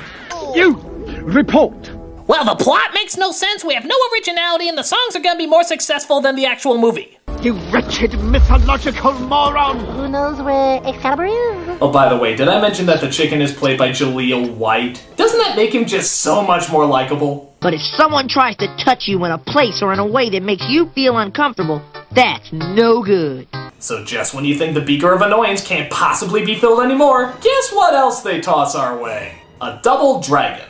You! 0.54 0.76
Report! 1.22 1.90
Well, 2.26 2.44
the 2.44 2.62
plot 2.62 2.90
makes 2.92 3.16
no 3.16 3.32
sense, 3.32 3.64
we 3.64 3.72
have 3.72 3.86
no 3.86 3.96
originality, 4.12 4.68
and 4.68 4.76
the 4.76 4.82
songs 4.82 5.16
are 5.16 5.20
gonna 5.20 5.38
be 5.38 5.46
more 5.46 5.64
successful 5.64 6.20
than 6.20 6.36
the 6.36 6.44
actual 6.44 6.76
movie. 6.76 7.18
You 7.40 7.54
wretched 7.72 8.18
mythological 8.20 9.14
moron! 9.14 9.78
Who 9.96 10.08
knows 10.08 10.42
where 10.42 10.84
Excalibur 10.84 11.24
is? 11.24 11.78
Oh, 11.80 11.90
by 11.90 12.10
the 12.10 12.16
way, 12.18 12.36
did 12.36 12.48
I 12.48 12.60
mention 12.60 12.84
that 12.86 13.00
the 13.00 13.08
chicken 13.08 13.40
is 13.40 13.52
played 13.52 13.78
by 13.78 13.88
Jaleel 13.88 14.54
White? 14.56 15.02
Doesn't 15.16 15.38
that 15.38 15.56
make 15.56 15.74
him 15.74 15.86
just 15.86 16.16
so 16.16 16.42
much 16.42 16.70
more 16.70 16.84
likable? 16.84 17.56
But 17.60 17.72
if 17.72 17.80
someone 17.80 18.28
tries 18.28 18.56
to 18.56 18.66
touch 18.84 19.08
you 19.08 19.24
in 19.24 19.30
a 19.30 19.38
place 19.38 19.80
or 19.80 19.94
in 19.94 20.00
a 20.00 20.06
way 20.06 20.28
that 20.30 20.42
makes 20.42 20.66
you 20.68 20.90
feel 20.94 21.16
uncomfortable, 21.16 21.80
that's 22.18 22.52
no 22.52 23.00
good. 23.02 23.46
So 23.78 24.04
just 24.04 24.34
when 24.34 24.44
you 24.44 24.56
think 24.56 24.74
the 24.74 24.80
beaker 24.80 25.12
of 25.12 25.22
annoyance 25.22 25.64
can't 25.64 25.88
possibly 25.88 26.44
be 26.44 26.56
filled 26.56 26.82
anymore, 26.82 27.32
guess 27.40 27.72
what 27.72 27.94
else 27.94 28.22
they 28.22 28.40
toss 28.40 28.74
our 28.74 28.98
way? 28.98 29.38
A 29.60 29.78
double 29.84 30.20
dragon. 30.20 30.66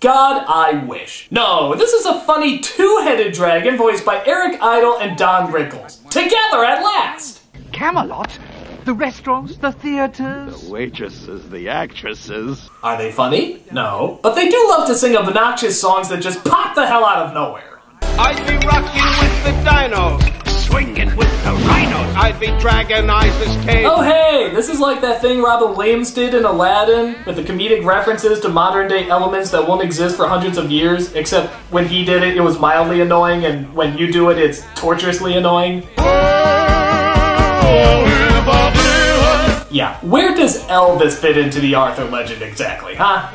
God, 0.00 0.44
I 0.46 0.84
wish. 0.84 1.26
No, 1.30 1.74
this 1.74 1.94
is 1.94 2.04
a 2.04 2.20
funny 2.20 2.60
two-headed 2.60 3.32
dragon 3.32 3.78
voiced 3.78 4.04
by 4.04 4.22
Eric 4.26 4.62
Idle 4.62 4.98
and 4.98 5.16
Don 5.16 5.50
Rickles. 5.50 6.06
Together 6.10 6.64
at 6.64 6.82
last! 6.82 7.42
Camelot? 7.72 8.38
The 8.84 8.92
restaurants, 8.92 9.56
the 9.56 9.72
theaters? 9.72 10.62
The 10.62 10.70
waitresses, 10.70 11.48
the 11.48 11.70
actresses. 11.70 12.68
Are 12.82 12.96
they 12.98 13.10
funny? 13.10 13.62
No. 13.72 14.20
But 14.22 14.34
they 14.34 14.50
do 14.50 14.66
love 14.68 14.86
to 14.88 14.94
sing 14.94 15.16
obnoxious 15.16 15.80
songs 15.80 16.10
that 16.10 16.20
just 16.20 16.44
pop 16.44 16.74
the 16.74 16.86
hell 16.86 17.04
out 17.04 17.26
of 17.26 17.34
nowhere. 17.34 17.80
I'd 18.02 18.36
be 18.46 18.66
rocking 18.66 19.02
with 19.20 19.44
the 19.44 19.68
dinos, 19.68 20.37
swinging 20.68 21.16
with 21.16 21.30
the 21.44 21.52
rhinos. 21.66 22.14
I'd 22.14 22.38
be 22.38 22.48
dragging 22.58 23.08
Isis 23.08 23.64
cave. 23.64 23.86
Oh 23.88 24.02
hey, 24.02 24.50
this 24.54 24.68
is 24.68 24.78
like 24.80 25.00
that 25.00 25.22
thing 25.22 25.40
Robin 25.42 25.74
Williams 25.76 26.12
did 26.12 26.34
in 26.34 26.44
Aladdin 26.44 27.16
with 27.24 27.36
the 27.36 27.42
comedic 27.42 27.84
references 27.84 28.40
to 28.40 28.48
modern 28.48 28.88
day 28.88 29.08
elements 29.08 29.50
that 29.50 29.66
won't 29.66 29.82
exist 29.82 30.16
for 30.16 30.28
hundreds 30.28 30.58
of 30.58 30.70
years, 30.70 31.14
except 31.14 31.52
when 31.72 31.86
he 31.86 32.04
did 32.04 32.22
it, 32.22 32.36
it 32.36 32.40
was 32.40 32.58
mildly 32.58 33.00
annoying, 33.00 33.44
and 33.46 33.72
when 33.74 33.96
you 33.96 34.12
do 34.12 34.30
it, 34.30 34.38
it's 34.38 34.62
torturously 34.74 35.36
annoying. 35.36 35.86
Yeah, 39.70 39.98
where 40.00 40.34
does 40.34 40.62
Elvis 40.64 41.18
fit 41.18 41.36
into 41.36 41.60
the 41.60 41.74
Arthur 41.74 42.04
legend 42.04 42.42
exactly, 42.42 42.94
huh? 42.96 43.30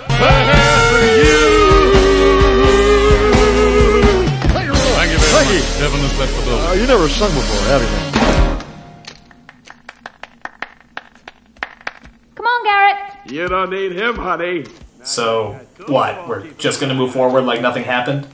Thank 5.43 5.55
you. 5.55 5.79
Devon 5.79 5.99
has 5.99 6.19
left 6.19 6.35
the 6.37 6.41
building. 6.43 6.65
Uh, 6.65 6.73
you 6.73 6.87
never 6.87 7.09
sung 7.09 7.29
before, 7.33 7.67
have 7.67 7.81
you? 7.81 7.89
Come 12.35 12.45
on, 12.45 12.63
Garrett. 12.63 13.31
You 13.31 13.47
don't 13.49 13.69
need 13.69 13.91
him, 13.91 14.15
honey. 14.15 14.65
So, 15.03 15.59
what? 15.87 16.29
We're 16.29 16.47
just 16.51 16.79
gonna 16.79 16.93
move 16.93 17.11
forward 17.11 17.41
like 17.43 17.61
nothing 17.61 17.83
happened? 17.83 18.25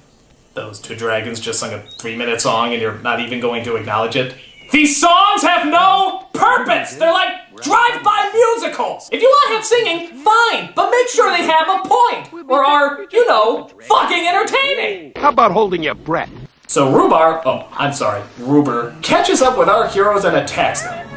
Those 0.53 0.79
two 0.79 0.95
dragons 0.95 1.39
just 1.39 1.59
sung 1.59 1.73
a 1.73 1.81
three 1.81 2.15
minute 2.15 2.41
song 2.41 2.73
and 2.73 2.81
you're 2.81 2.99
not 2.99 3.19
even 3.19 3.39
going 3.39 3.63
to 3.63 3.75
acknowledge 3.75 4.15
it? 4.15 4.35
These 4.71 5.01
songs 5.01 5.41
have 5.41 5.65
no 5.65 6.27
purpose! 6.33 6.93
They're 6.93 7.11
like 7.11 7.55
drive 7.55 8.03
by 8.03 8.29
musicals! 8.31 9.09
If 9.11 9.19
you 9.23 9.27
want 9.27 9.49
to 9.49 9.55
have 9.55 9.65
singing, 9.65 10.23
fine, 10.23 10.73
but 10.75 10.91
make 10.91 11.07
sure 11.07 11.31
they 11.31 11.43
have 11.43 11.67
a 11.69 11.89
point! 11.89 12.47
Or 12.47 12.63
are, 12.63 13.07
you 13.11 13.27
know, 13.27 13.67
fucking 13.87 14.27
entertaining! 14.27 15.13
How 15.15 15.29
about 15.29 15.51
holding 15.51 15.81
your 15.81 15.95
breath? 15.95 16.29
So 16.69 16.87
Rubar, 16.87 17.41
oh, 17.47 17.67
I'm 17.71 17.93
sorry, 17.93 18.21
Ruber, 18.37 18.95
catches 19.01 19.41
up 19.41 19.57
with 19.57 19.67
our 19.67 19.87
heroes 19.87 20.23
and 20.23 20.37
attacks 20.37 20.83
them. 20.83 21.07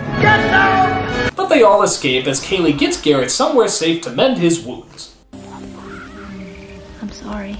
But 1.37 1.49
they 1.49 1.63
all 1.63 1.83
escape 1.83 2.27
as 2.27 2.41
Kayley 2.43 2.77
gets 2.77 2.99
Garrett 2.99 3.31
somewhere 3.31 3.69
safe 3.69 4.01
to 4.05 4.11
mend 4.11 4.39
his 4.39 4.65
wounds. 4.65 5.15
I'm 7.03 7.11
sorry. 7.11 7.59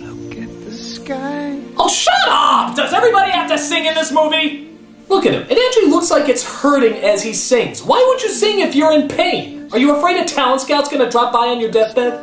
Look 0.00 0.36
at 0.36 0.64
the 0.66 0.70
sky. 0.70 1.62
Oh, 1.78 1.88
shut 1.88 2.12
up! 2.28 2.76
Does 2.76 2.92
everybody 2.92 3.30
have 3.30 3.48
to 3.48 3.56
sing 3.56 3.86
in 3.86 3.94
this 3.94 4.12
movie? 4.12 4.76
Look 5.08 5.24
at 5.24 5.32
him. 5.32 5.46
It 5.48 5.58
actually 5.66 5.90
looks 5.90 6.10
like 6.10 6.28
it's 6.28 6.44
hurting 6.44 7.02
as 7.02 7.22
he 7.22 7.32
sings. 7.32 7.82
Why 7.82 8.04
would 8.06 8.22
you 8.22 8.28
sing 8.28 8.60
if 8.60 8.74
you're 8.74 8.92
in 8.92 9.08
pain? 9.08 9.70
Are 9.72 9.78
you 9.78 9.96
afraid 9.96 10.20
a 10.20 10.26
talent 10.26 10.60
scout's 10.60 10.90
gonna 10.90 11.10
drop 11.10 11.32
by 11.32 11.48
on 11.48 11.58
your 11.58 11.70
deathbed? 11.70 12.20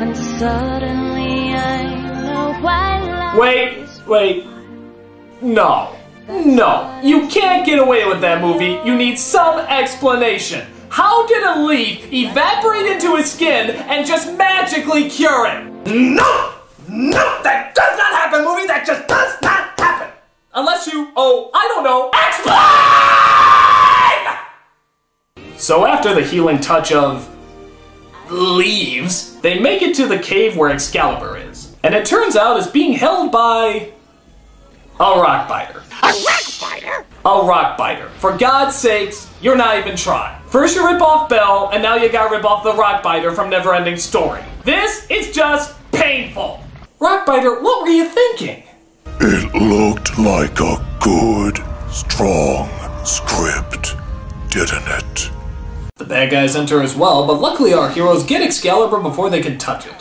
and 0.00 0.16
suddenly 0.16 1.52
I 1.52 2.22
know 2.22 2.58
why 2.62 2.94
Wait, 3.38 3.88
wait. 4.06 4.46
No. 5.42 5.96
No. 6.28 7.00
You 7.02 7.26
can't 7.26 7.66
get 7.66 7.80
away 7.80 8.06
with 8.06 8.20
that 8.20 8.40
movie. 8.40 8.80
You 8.84 8.94
need 8.96 9.18
some 9.18 9.58
explanation. 9.58 10.64
How 10.88 11.26
did 11.26 11.42
a 11.42 11.64
leaf 11.66 12.12
evaporate 12.12 12.86
into 12.86 13.16
his 13.16 13.32
skin 13.32 13.70
and 13.70 14.06
just 14.06 14.32
magically 14.38 15.10
cure 15.10 15.46
it? 15.48 15.64
No! 15.86 16.54
No! 16.88 17.40
That 17.42 17.74
does 17.74 17.98
not 17.98 18.12
happen, 18.12 18.44
movie! 18.44 18.68
That 18.68 18.84
just 18.86 19.08
does 19.08 19.36
not 19.42 19.78
happen! 19.78 20.12
Unless 20.54 20.86
you, 20.86 21.10
oh, 21.16 21.50
I 21.52 21.68
don't 21.74 21.82
know, 21.82 22.10
explain! 22.28 23.13
So 25.56 25.86
after 25.86 26.14
the 26.14 26.22
healing 26.22 26.60
touch 26.60 26.92
of 26.92 27.28
leaves, 28.30 29.40
they 29.40 29.58
make 29.58 29.82
it 29.82 29.94
to 29.96 30.06
the 30.06 30.18
cave 30.18 30.56
where 30.56 30.70
Excalibur 30.70 31.36
is. 31.36 31.76
And 31.82 31.94
it 31.94 32.06
turns 32.06 32.36
out 32.36 32.56
it's 32.56 32.66
being 32.66 32.92
held 32.92 33.30
by 33.30 33.92
a 34.98 35.20
rock 35.20 35.48
biter. 35.48 35.82
A 36.02 36.06
rock 36.06 36.60
biter? 36.60 37.06
A 37.24 37.46
rock 37.46 37.76
biter. 37.76 38.08
For 38.18 38.36
God's 38.36 38.74
sakes, 38.74 39.30
you're 39.40 39.56
not 39.56 39.78
even 39.78 39.96
trying. 39.96 40.40
First 40.48 40.76
you 40.76 40.86
rip 40.86 41.02
off 41.02 41.28
Belle, 41.28 41.70
and 41.72 41.82
now 41.82 41.96
you 41.96 42.10
gotta 42.10 42.34
rip 42.34 42.44
off 42.44 42.62
the 42.62 42.74
rock 42.74 43.02
biter 43.02 43.32
from 43.32 43.50
Neverending 43.50 43.98
Story. 43.98 44.42
This 44.64 45.06
is 45.10 45.32
just 45.32 45.74
painful. 45.92 46.62
Rockbiter, 47.00 47.60
what 47.60 47.82
were 47.82 47.88
you 47.88 48.08
thinking? 48.08 48.62
It 49.20 49.54
looked 49.54 50.18
like 50.18 50.60
a 50.60 50.84
good, 51.00 51.58
strong 51.90 52.68
script, 53.04 53.96
didn't 54.48 54.86
it? 54.86 55.30
The 56.04 56.10
bad 56.10 56.30
guys 56.30 56.54
enter 56.54 56.82
as 56.82 56.94
well, 56.94 57.26
but 57.26 57.40
luckily 57.40 57.72
our 57.72 57.88
heroes 57.88 58.24
get 58.24 58.42
Excalibur 58.42 59.00
before 59.00 59.30
they 59.30 59.40
can 59.40 59.56
touch 59.56 59.86
it. 59.86 59.98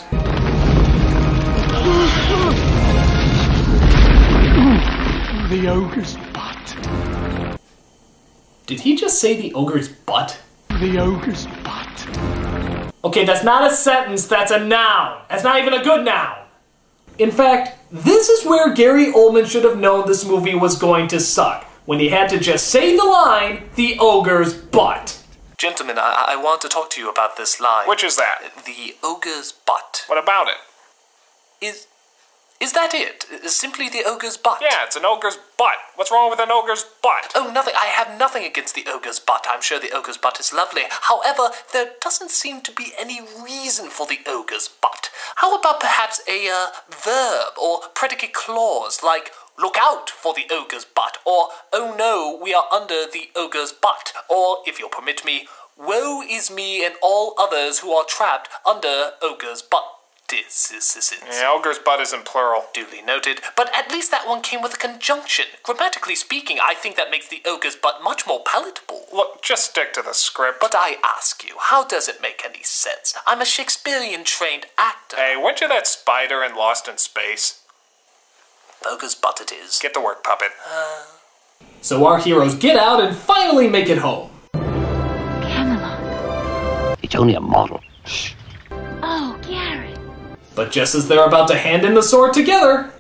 The 5.50 5.70
ogre's 5.70 6.18
butt. 6.34 7.58
Did 8.66 8.82
he 8.82 8.98
just 8.98 9.22
say 9.22 9.40
the 9.40 9.54
ogre's 9.54 9.88
butt? 9.88 10.38
The 10.68 11.00
ogre's 11.00 11.48
butt. 11.64 12.08
Okay, 13.06 13.24
that's 13.24 13.46
not 13.46 13.72
a 13.72 13.74
sentence, 13.74 14.28
that's 14.28 14.52
a 14.52 14.60
noun. 14.60 15.22
That's 15.30 15.46
not 15.46 15.62
even 15.62 15.74
a 15.74 15.86
good 15.86 16.04
noun. 16.04 16.38
In 17.18 17.32
fact, 17.32 17.78
this 17.94 18.28
is 18.28 18.46
where 18.46 18.74
Gary 18.74 19.14
Oldman 19.14 19.50
should 19.50 19.64
have 19.64 19.78
known 19.78 20.06
this 20.06 20.26
movie 20.26 20.54
was 20.54 20.78
going 20.78 21.08
to 21.08 21.22
suck, 21.22 21.64
when 21.86 22.00
he 22.00 22.10
had 22.10 22.28
to 22.32 22.40
just 22.40 22.68
say 22.68 22.98
the 22.98 23.06
line, 23.06 23.70
the 23.76 23.98
ogre's 24.00 24.54
butt. 24.54 25.23
Gentlemen, 25.58 25.98
I, 25.98 26.26
I 26.30 26.36
want 26.36 26.62
to 26.62 26.70
talk 26.70 26.90
to 26.92 27.02
you 27.02 27.10
about 27.10 27.38
this 27.38 27.60
line. 27.60 27.88
Which 27.88 28.04
is 28.04 28.16
that? 28.18 28.52
The 28.66 28.96
ogre's 29.04 29.52
butt. 29.52 30.04
What 30.08 30.22
about 30.22 30.48
it? 30.48 31.66
Is 31.66 31.88
is 32.64 32.72
that 32.72 32.94
it? 32.94 33.26
Simply 33.50 33.90
the 33.90 34.06
ogre's 34.08 34.38
butt? 34.38 34.60
Yeah, 34.62 34.86
it's 34.86 34.96
an 34.96 35.04
ogre's 35.04 35.38
butt. 35.58 35.76
What's 35.96 36.12
wrong 36.12 36.30
with 36.30 36.40
an 36.40 36.50
ogre's 36.50 36.86
butt? 37.02 37.34
Oh, 37.36 37.52
nothing. 37.52 37.74
I 37.78 37.88
have 37.88 38.18
nothing 38.18 38.46
against 38.46 38.74
the 38.74 38.86
ogre's 38.88 39.20
butt. 39.20 39.46
I'm 39.50 39.62
sure 39.62 39.82
the 39.82 39.92
ogre's 39.92 40.16
butt 40.16 40.40
is 40.40 40.54
lovely. 40.54 40.84
However, 40.90 41.50
there 41.74 41.92
doesn't 42.00 42.32
seem 42.32 42.62
to 42.62 42.72
be 42.72 42.94
any 42.98 43.20
reason 43.44 43.90
for 43.90 44.08
the 44.08 44.20
ogre's 44.26 44.70
butt. 44.70 45.10
How 45.36 45.60
about 45.60 45.82
perhaps 45.82 46.22
a 46.26 46.48
uh, 46.48 46.68
verb 46.90 47.58
or 47.62 47.82
predicate 47.96 48.34
clause 48.34 49.04
like 49.04 49.32
look 49.58 49.76
out 49.80 50.10
for 50.10 50.34
the 50.34 50.46
ogre's 50.52 50.86
butt 50.86 51.18
or 51.26 51.50
oh 51.72 51.96
no, 51.98 52.40
we 52.42 52.54
are 52.54 52.66
under 52.72 53.06
the 53.12 53.30
ogre's 53.36 53.72
butt 53.72 54.14
or 54.30 54.58
if 54.66 54.80
you'll 54.80 54.90
permit 54.90 55.24
me, 55.26 55.48
woe 55.78 56.22
is 56.22 56.52
me 56.52 56.86
and 56.86 56.96
all 57.02 57.36
others 57.38 57.80
who 57.80 57.92
are 57.92 58.06
trapped 58.06 58.50
under 58.66 59.12
ogre's 59.22 59.62
butt. 59.62 59.84
Yeah, 61.30 61.52
ogre's 61.54 61.78
butt 61.78 62.00
is 62.00 62.12
in 62.12 62.22
plural. 62.22 62.66
Duly 62.74 63.04
noted. 63.04 63.42
But 63.56 63.70
at 63.76 63.92
least 63.92 64.10
that 64.10 64.28
one 64.28 64.42
came 64.42 64.64
with 64.64 64.74
a 64.74 64.78
conjunction. 64.78 65.46
Grammatically 65.62 66.16
speaking, 66.16 66.58
I 66.60 66.74
think 66.74 66.96
that 66.96 67.12
makes 67.12 67.28
the 67.28 67.42
ogre's 67.46 67.76
butt 67.76 68.02
much 68.04 68.26
more 68.26 68.42
palatable. 68.44 69.06
Look, 69.14 69.44
just 69.44 69.70
stick 69.70 69.94
to 69.94 70.02
the 70.02 70.14
script. 70.14 70.60
But 70.60 70.74
I 70.76 70.96
ask 71.04 71.44
you, 71.48 71.56
how 71.60 71.86
does 71.86 72.08
it 72.08 72.22
make 72.22 72.42
any 72.44 72.64
sense? 72.64 73.14
I'm 73.28 73.42
a 73.42 73.46
Shakespearean 73.46 74.24
trained 74.24 74.66
actor. 74.78 75.18
Hey, 75.18 75.36
weren't 75.38 75.62
you 75.62 75.68
that 75.68 75.86
spider 75.86 76.44
in 76.44 76.56
Lost 76.56 76.88
in 76.88 76.98
Space? 76.98 77.63
Ogre's 78.86 79.16
butt 79.16 79.40
it 79.42 79.52
is. 79.52 79.80
Get 79.80 79.94
to 79.94 80.02
work, 80.02 80.24
puppet. 80.24 80.50
Uh... 80.68 81.04
So 81.82 82.06
our 82.06 82.18
heroes 82.18 82.56
get 82.56 82.78
out 82.78 83.02
and 83.02 83.16
finally 83.16 83.68
make 83.68 83.90
it 83.90 83.98
home. 83.98 84.30
Camelot. 84.54 86.00
It's 87.04 87.16
only 87.16 87.36
a 87.36 87.42
model. 87.42 87.82
Shh. 88.06 88.34
Oh, 89.02 89.38
Gary. 89.42 89.94
But 90.56 90.72
just 90.72 90.96
as 90.96 91.08
they're 91.08 91.26
about 91.26 91.48
to 91.50 91.58
hand 91.58 91.86
in 91.86 91.94
the 91.94 92.04
sword 92.04 92.34
together, 92.34 92.92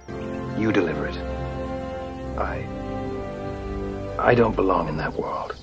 you 0.58 0.72
deliver 0.72 1.08
it. 1.08 1.18
I. 2.38 2.68
I 4.20 4.36
don't 4.36 4.56
belong 4.56 4.90
in 4.90 4.98
that 4.98 5.13
world. 5.13 5.56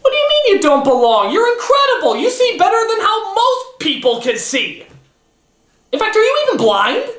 What 0.00 0.10
do 0.10 0.16
you 0.16 0.28
mean 0.28 0.56
you 0.56 0.60
don't 0.60 0.84
belong? 0.84 1.32
You're 1.32 1.52
incredible! 1.52 2.16
You 2.16 2.30
see 2.30 2.56
better 2.58 2.88
than 2.88 3.00
how 3.00 3.34
most 3.34 3.78
people 3.80 4.20
can 4.20 4.38
see! 4.38 4.86
In 5.92 5.98
fact, 5.98 6.16
are 6.16 6.22
you 6.22 6.46
even 6.46 6.56
blind? 6.56 7.10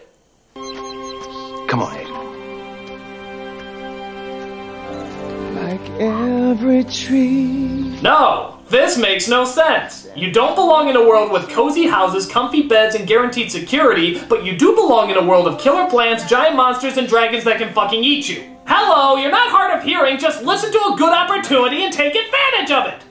Every 5.99 6.85
tree. 6.85 7.99
No! 8.01 8.59
This 8.69 8.97
makes 8.97 9.27
no 9.27 9.43
sense. 9.43 10.07
You 10.15 10.31
don't 10.31 10.55
belong 10.55 10.87
in 10.87 10.95
a 10.95 11.05
world 11.05 11.29
with 11.29 11.49
cozy 11.49 11.87
houses, 11.87 12.25
comfy 12.25 12.63
beds, 12.63 12.95
and 12.95 13.05
guaranteed 13.05 13.51
security, 13.51 14.21
but 14.29 14.45
you 14.45 14.55
do 14.55 14.75
belong 14.75 15.09
in 15.09 15.17
a 15.17 15.25
world 15.25 15.47
of 15.47 15.59
killer 15.59 15.89
plants, 15.89 16.29
giant 16.29 16.55
monsters, 16.55 16.95
and 16.95 17.07
dragons 17.07 17.43
that 17.43 17.57
can 17.57 17.73
fucking 17.73 18.01
eat 18.01 18.29
you. 18.29 18.43
Hello, 18.65 19.17
you're 19.17 19.29
not 19.29 19.49
hard 19.49 19.77
of 19.77 19.83
hearing, 19.83 20.17
just 20.17 20.43
listen 20.43 20.71
to 20.71 20.77
a 20.77 20.95
good 20.97 21.11
opportunity 21.11 21.83
and 21.83 21.91
take 21.91 22.15
advantage 22.15 22.71
of 22.71 22.85
it. 22.87 23.01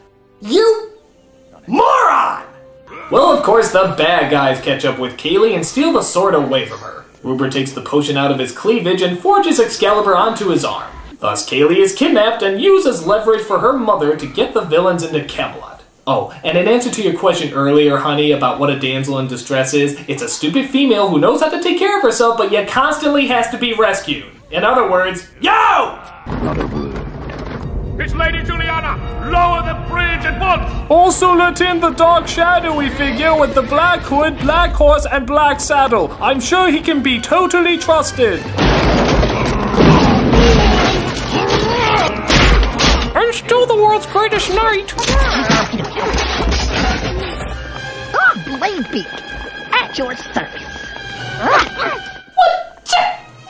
You 0.41 0.93
moron! 1.67 2.47
Well, 3.11 3.37
of 3.37 3.43
course, 3.43 3.71
the 3.71 3.95
bad 3.99 4.31
guys 4.31 4.63
catch 4.63 4.87
up 4.87 4.99
with 4.99 5.19
Kayley 5.19 5.55
and 5.55 5.67
steal 5.67 5.93
the 5.93 6.03
sword 6.03 6.35
away 6.35 6.65
from 6.65 6.79
her. 6.79 7.05
Ruber 7.23 7.51
takes 7.51 7.73
the 7.73 7.83
potion 7.83 8.17
out 8.17 8.31
of 8.31 8.39
his 8.39 8.53
cleavage 8.53 9.03
and 9.03 9.19
forges 9.19 9.61
Excalibur 9.61 10.17
onto 10.17 10.49
his 10.49 10.65
arm. 10.65 10.91
Thus, 11.21 11.49
Kayley 11.49 11.79
is 11.79 11.95
kidnapped 11.95 12.43
and 12.43 12.61
used 12.61 12.87
as 12.87 13.05
leverage 13.05 13.43
for 13.43 13.59
her 13.59 13.73
mother 13.73 14.17
to 14.17 14.27
get 14.27 14.55
the 14.55 14.61
villains 14.61 15.03
into 15.03 15.25
Camelot. 15.25 15.83
Oh, 16.07 16.33
and 16.45 16.57
in 16.57 16.69
answer 16.69 16.91
to 16.91 17.03
your 17.03 17.19
question 17.19 17.53
earlier, 17.53 17.97
honey, 17.97 18.33
about 18.33 18.61
what 18.61 18.71
a 18.71 18.79
damsel 18.79 19.19
in 19.19 19.27
distress 19.27 19.75
is, 19.75 19.99
it's 20.07 20.23
a 20.23 20.29
stupid 20.29 20.71
female 20.71 21.09
who 21.09 21.19
knows 21.19 21.41
how 21.41 21.51
to 21.51 21.61
take 21.61 21.79
care 21.79 21.97
of 21.97 22.03
herself, 22.03 22.39
but 22.39 22.53
yet 22.53 22.69
constantly 22.69 23.27
has 23.27 23.51
to 23.51 23.59
be 23.59 23.75
rescued. 23.75 24.27
In 24.53 24.63
other 24.63 24.89
words, 24.89 25.29
yo! 25.41 25.51
Not 25.51 26.59
a 26.59 26.67
word. 26.69 28.01
It's 28.01 28.15
Lady 28.15 28.45
Juliana! 28.45 28.97
Lower 29.29 29.61
the 29.63 29.75
bridge 29.91 30.25
at 30.25 30.41
once! 30.41 30.89
Also 30.89 31.35
let 31.35 31.61
in 31.61 31.81
the 31.81 31.91
dark 31.91 32.29
shadowy 32.29 32.91
figure 32.91 33.39
with 33.39 33.57
the 33.57 33.63
black 33.63 34.01
hood, 34.03 34.39
black 34.39 34.71
horse, 34.71 35.05
and 35.05 35.27
black 35.27 35.61
saddle. 35.61 36.17
I'm 36.21 36.39
sure 36.41 36.71
he 36.71 36.81
can 36.81 37.03
be 37.03 37.21
totally 37.21 37.77
trusted. 37.77 38.41
World's 43.79 44.07
greatest 44.07 44.51
knight. 44.51 44.93
Oh, 48.11 48.35
Bladebeak! 48.45 49.07
At 49.73 49.97
your 49.97 50.17
service. 50.17 50.91
What? 51.39 51.69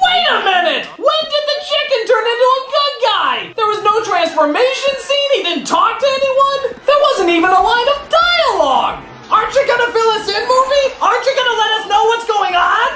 Wait 0.04 0.26
a 0.30 0.44
minute! 0.44 0.86
When 1.00 1.22
did 1.32 1.44
the 1.48 1.58
chicken 1.64 2.00
turn 2.06 2.26
into 2.28 2.48
a 2.48 2.62
good 2.68 2.94
guy? 3.02 3.52
There 3.56 3.66
was 3.66 3.82
no 3.82 4.04
transformation 4.04 4.94
scene, 4.98 5.30
he 5.36 5.42
didn't 5.42 5.66
talk 5.66 5.98
to 5.98 6.06
anyone? 6.06 6.76
There 6.84 7.00
wasn't 7.10 7.30
even 7.30 7.50
a 7.50 7.62
line 7.62 7.88
of 7.88 8.08
dialogue! 8.08 9.04
Aren't 9.30 9.54
you 9.54 9.66
gonna 9.66 9.92
fill 9.92 10.10
us 10.10 10.28
in, 10.28 10.42
movie? 10.46 10.94
Aren't 11.00 11.24
you 11.24 11.34
gonna 11.36 11.58
let 11.58 11.70
us 11.80 11.88
know 11.88 12.04
what's 12.04 12.26
going 12.26 12.54
on? 12.54 12.90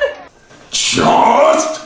Just 0.71 1.82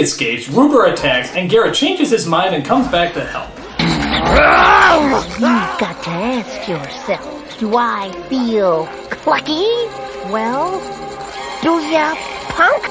Escapes, 0.00 0.48
Ruber 0.48 0.86
attacks, 0.86 1.36
and 1.36 1.50
Garrett 1.50 1.74
changes 1.74 2.08
his 2.08 2.26
mind 2.26 2.54
and 2.54 2.64
comes 2.64 2.88
back 2.88 3.12
to 3.12 3.22
help. 3.22 3.50
You've 3.78 5.78
got 5.78 6.02
to 6.04 6.10
ask 6.10 6.66
yourself, 6.66 7.58
do 7.58 7.76
I 7.76 8.10
feel 8.30 8.86
clucky? 9.10 9.66
Well, 10.30 10.80
do 11.60 11.78
ya, 11.92 12.14
punk? 12.48 12.86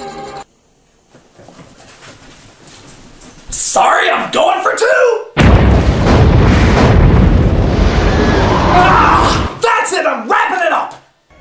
Sorry, 3.49 4.11
I'm 4.11 4.29
going 4.31 4.61
for 4.61 4.75
two! 4.75 5.25
Ah, 8.71 9.59
that's 9.63 9.93
it, 9.93 10.05
I'm 10.05 10.27
wrapping 10.27 10.27
it 10.27 10.27
up! 10.27 10.38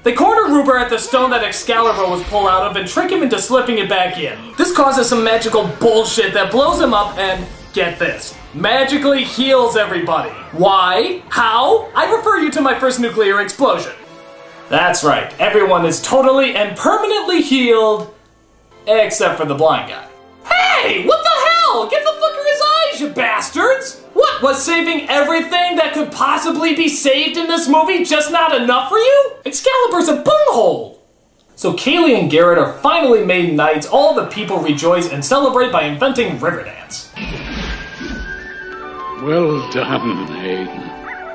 They 0.08 0.14
corner 0.14 0.50
Ruber 0.50 0.78
at 0.78 0.88
the 0.88 0.96
stone 0.96 1.28
that 1.32 1.44
Excalibur 1.44 2.10
was 2.10 2.22
pulled 2.28 2.48
out 2.48 2.62
of 2.62 2.76
and 2.76 2.88
trick 2.88 3.12
him 3.12 3.22
into 3.22 3.38
slipping 3.38 3.76
it 3.76 3.90
back 3.90 4.16
in. 4.16 4.38
This 4.56 4.74
causes 4.74 5.06
some 5.06 5.22
magical 5.22 5.66
bullshit 5.80 6.32
that 6.32 6.50
blows 6.50 6.80
him 6.80 6.94
up 6.94 7.18
and, 7.18 7.46
get 7.74 7.98
this, 7.98 8.34
magically 8.54 9.22
heals 9.22 9.76
everybody. 9.76 10.30
Why? 10.52 11.22
How? 11.28 11.90
I 11.94 12.10
refer 12.10 12.38
you 12.38 12.50
to 12.52 12.62
my 12.62 12.80
first 12.80 13.00
nuclear 13.00 13.42
explosion. 13.42 13.92
That's 14.70 15.04
right, 15.04 15.38
everyone 15.38 15.84
is 15.84 16.00
totally 16.00 16.56
and 16.56 16.74
permanently 16.74 17.42
healed, 17.42 18.14
except 18.86 19.38
for 19.38 19.44
the 19.44 19.54
blind 19.54 19.90
guy. 19.90 20.08
Hey, 20.46 21.06
what 21.06 21.22
the 21.22 21.48
hell? 21.50 21.86
Give 21.86 22.02
the 22.02 22.12
fucker 22.18 22.46
his 22.46 22.62
eyes, 22.62 23.00
you 23.02 23.10
bastards! 23.10 24.02
What 24.18 24.42
What? 24.42 24.42
Was 24.42 24.64
saving 24.64 25.08
everything 25.08 25.76
that 25.76 25.92
could 25.94 26.10
possibly 26.10 26.74
be 26.74 26.88
saved 26.88 27.36
in 27.36 27.46
this 27.46 27.68
movie 27.68 28.04
just 28.04 28.32
not 28.32 28.52
enough 28.52 28.88
for 28.88 28.98
you? 28.98 29.32
Excalibur's 29.44 30.08
a 30.08 30.16
bunghole! 30.16 31.00
So 31.54 31.72
Kayley 31.74 32.18
and 32.18 32.28
Garrett 32.28 32.58
are 32.58 32.72
finally 32.78 33.24
made 33.24 33.54
knights. 33.54 33.86
All 33.86 34.14
the 34.14 34.26
people 34.26 34.58
rejoice 34.58 35.12
and 35.12 35.24
celebrate 35.24 35.70
by 35.70 35.84
inventing 35.84 36.38
Riverdance. 36.38 37.14
Well 39.22 39.70
done, 39.70 40.26
Hayden. 40.26 40.88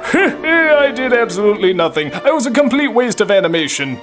I 0.45 0.91
did 0.91 1.13
absolutely 1.13 1.73
nothing. 1.73 2.13
I 2.13 2.31
was 2.31 2.45
a 2.45 2.51
complete 2.51 2.89
waste 2.89 3.21
of 3.21 3.31
animation. 3.31 3.97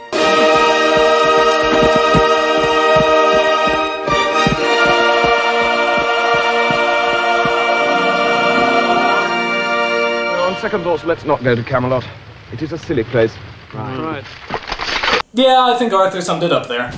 Second 10.60 10.84
thoughts, 10.84 11.04
let's 11.04 11.24
not 11.24 11.42
go 11.42 11.54
to 11.54 11.62
Camelot. 11.62 12.06
It 12.52 12.60
is 12.60 12.72
a 12.72 12.78
silly 12.78 13.04
place. 13.04 13.34
Right. 13.72 14.24
Yeah, 15.32 15.72
I 15.72 15.76
think 15.78 15.92
Arthur 15.92 16.20
summed 16.20 16.42
it 16.42 16.52
up 16.52 16.68
there. 16.68 16.92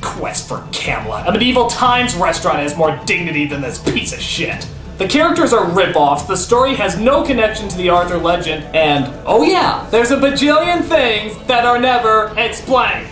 Quest 0.00 0.48
for 0.48 0.66
Camelot. 0.72 1.28
A 1.28 1.32
medieval 1.32 1.66
times 1.66 2.14
restaurant 2.14 2.58
has 2.58 2.76
more 2.76 3.00
dignity 3.04 3.46
than 3.46 3.60
this 3.60 3.78
piece 3.78 4.12
of 4.12 4.20
shit. 4.20 4.68
The 4.98 5.08
characters 5.08 5.52
are 5.52 5.68
rip-offs, 5.68 6.24
the 6.24 6.36
story 6.36 6.74
has 6.76 6.98
no 6.98 7.24
connection 7.24 7.68
to 7.68 7.76
the 7.76 7.90
Arthur 7.90 8.18
legend, 8.18 8.64
and 8.74 9.12
oh 9.26 9.42
yeah, 9.42 9.86
there's 9.90 10.10
a 10.10 10.16
bajillion 10.16 10.84
things 10.84 11.36
that 11.46 11.66
are 11.66 11.78
never 11.78 12.32
explained. 12.38 13.08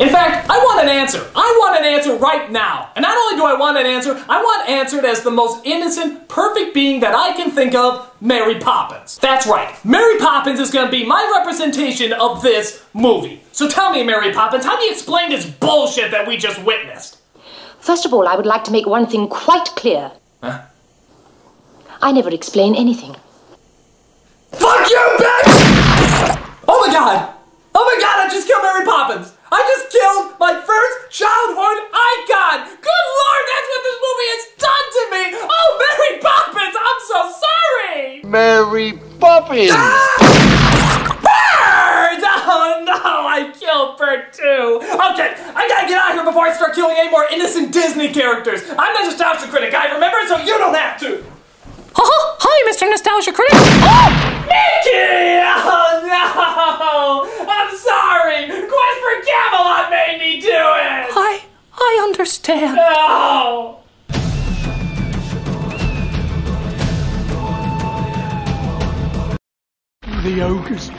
In 0.00 0.08
fact, 0.08 0.50
I 0.50 0.58
want 0.58 0.82
an 0.82 0.88
answer. 0.88 1.24
I 1.36 1.56
want 1.60 1.78
an 1.78 1.84
answer 1.84 2.16
right 2.16 2.50
now. 2.50 2.90
And 2.96 3.04
not 3.04 3.16
only 3.16 3.36
do 3.36 3.44
I 3.44 3.56
want 3.56 3.78
an 3.78 3.86
answer, 3.86 4.12
I 4.28 4.42
want 4.42 4.68
answered 4.68 5.04
as 5.04 5.22
the 5.22 5.30
most 5.30 5.64
innocent, 5.64 6.28
perfect 6.28 6.74
being 6.74 6.98
that 7.00 7.14
I 7.14 7.32
can 7.36 7.52
think 7.52 7.76
of, 7.76 8.10
Mary 8.20 8.58
Poppins. 8.58 9.18
That's 9.18 9.46
right. 9.46 9.72
Mary 9.84 10.18
Poppins 10.18 10.58
is 10.58 10.72
going 10.72 10.86
to 10.86 10.90
be 10.90 11.06
my 11.06 11.32
representation 11.38 12.12
of 12.12 12.42
this 12.42 12.84
movie. 12.92 13.40
So 13.52 13.68
tell 13.68 13.92
me, 13.92 14.02
Mary 14.02 14.32
Poppins, 14.32 14.64
how 14.64 14.76
do 14.76 14.82
you 14.82 14.90
explain 14.90 15.30
this 15.30 15.46
bullshit 15.46 16.10
that 16.10 16.26
we 16.26 16.38
just 16.38 16.60
witnessed? 16.64 17.18
First 17.78 18.04
of 18.04 18.12
all, 18.12 18.26
I 18.26 18.34
would 18.34 18.46
like 18.46 18.64
to 18.64 18.72
make 18.72 18.86
one 18.86 19.06
thing 19.06 19.28
quite 19.28 19.66
clear. 19.76 20.10
Huh? 20.42 20.62
I 22.02 22.10
never 22.10 22.30
explain 22.30 22.74
anything. 22.74 23.14
Fuck 24.50 24.90
you, 24.90 25.16
bitch! 25.18 26.40
Oh 26.66 26.84
my 26.84 26.92
god! 26.92 27.32
Oh 27.76 27.84
my 27.84 28.00
god, 28.00 28.26
I 28.26 28.28
just 28.28 28.48
killed 28.48 28.62
Mary 28.62 28.84
Poppins! 28.84 29.33
I 29.54 29.62
just 29.70 29.86
killed 29.94 30.34
my 30.42 30.50
first 30.66 30.96
childhood 31.14 31.78
icon! 31.94 32.74
Good 32.74 33.06
lord, 33.22 33.42
that's 33.46 33.68
what 33.70 33.82
this 33.86 33.98
movie 34.02 34.30
has 34.34 34.44
done 34.58 34.86
to 34.98 35.02
me! 35.14 35.22
Oh, 35.46 35.68
Mary 35.78 36.18
Poppins, 36.18 36.74
I'm 36.74 37.00
so 37.06 37.20
sorry! 37.38 38.26
Mary 38.26 38.98
Poppins! 39.22 39.70
Bird! 39.70 39.78
Oh 42.46 42.82
no, 42.84 42.92
I 42.94 43.50
killed 43.58 43.96
Bird 43.96 44.32
too! 44.32 44.82
Okay, 44.82 45.30
I 45.54 45.66
gotta 45.70 45.86
get 45.88 45.98
out 46.02 46.10
of 46.10 46.14
here 46.18 46.24
before 46.24 46.46
I 46.46 46.52
start 46.52 46.74
killing 46.74 46.96
any 46.98 47.10
more 47.10 47.24
innocent 47.30 47.72
Disney 47.72 48.12
characters! 48.12 48.60
I'm 48.76 48.92
the 48.92 49.02
nostalgia 49.08 49.46
critic, 49.46 49.72
I 49.72 49.94
remember, 49.94 50.18
so 50.26 50.38
you 50.38 50.58
don't 50.58 50.74
have 50.74 50.98
to! 51.00 51.22
Hi, 51.96 52.56
Mr. 52.70 52.90
Nostalgia 52.90 53.32
Critic. 53.32 53.54
Oh! 53.54 54.10
Mickey! 54.50 55.38
Oh 55.66 56.02
no! 56.04 57.46
I'm 57.48 57.70
sorry! 57.76 58.33
Quest 59.14 59.28
Camelot 59.28 59.90
made 59.90 60.18
me 60.18 60.40
do 60.40 60.48
it! 60.48 60.52
I 60.52 61.44
I 61.72 62.00
understand. 62.04 62.76
No! 62.76 63.80
The 70.22 70.42
ogre's 70.42 70.90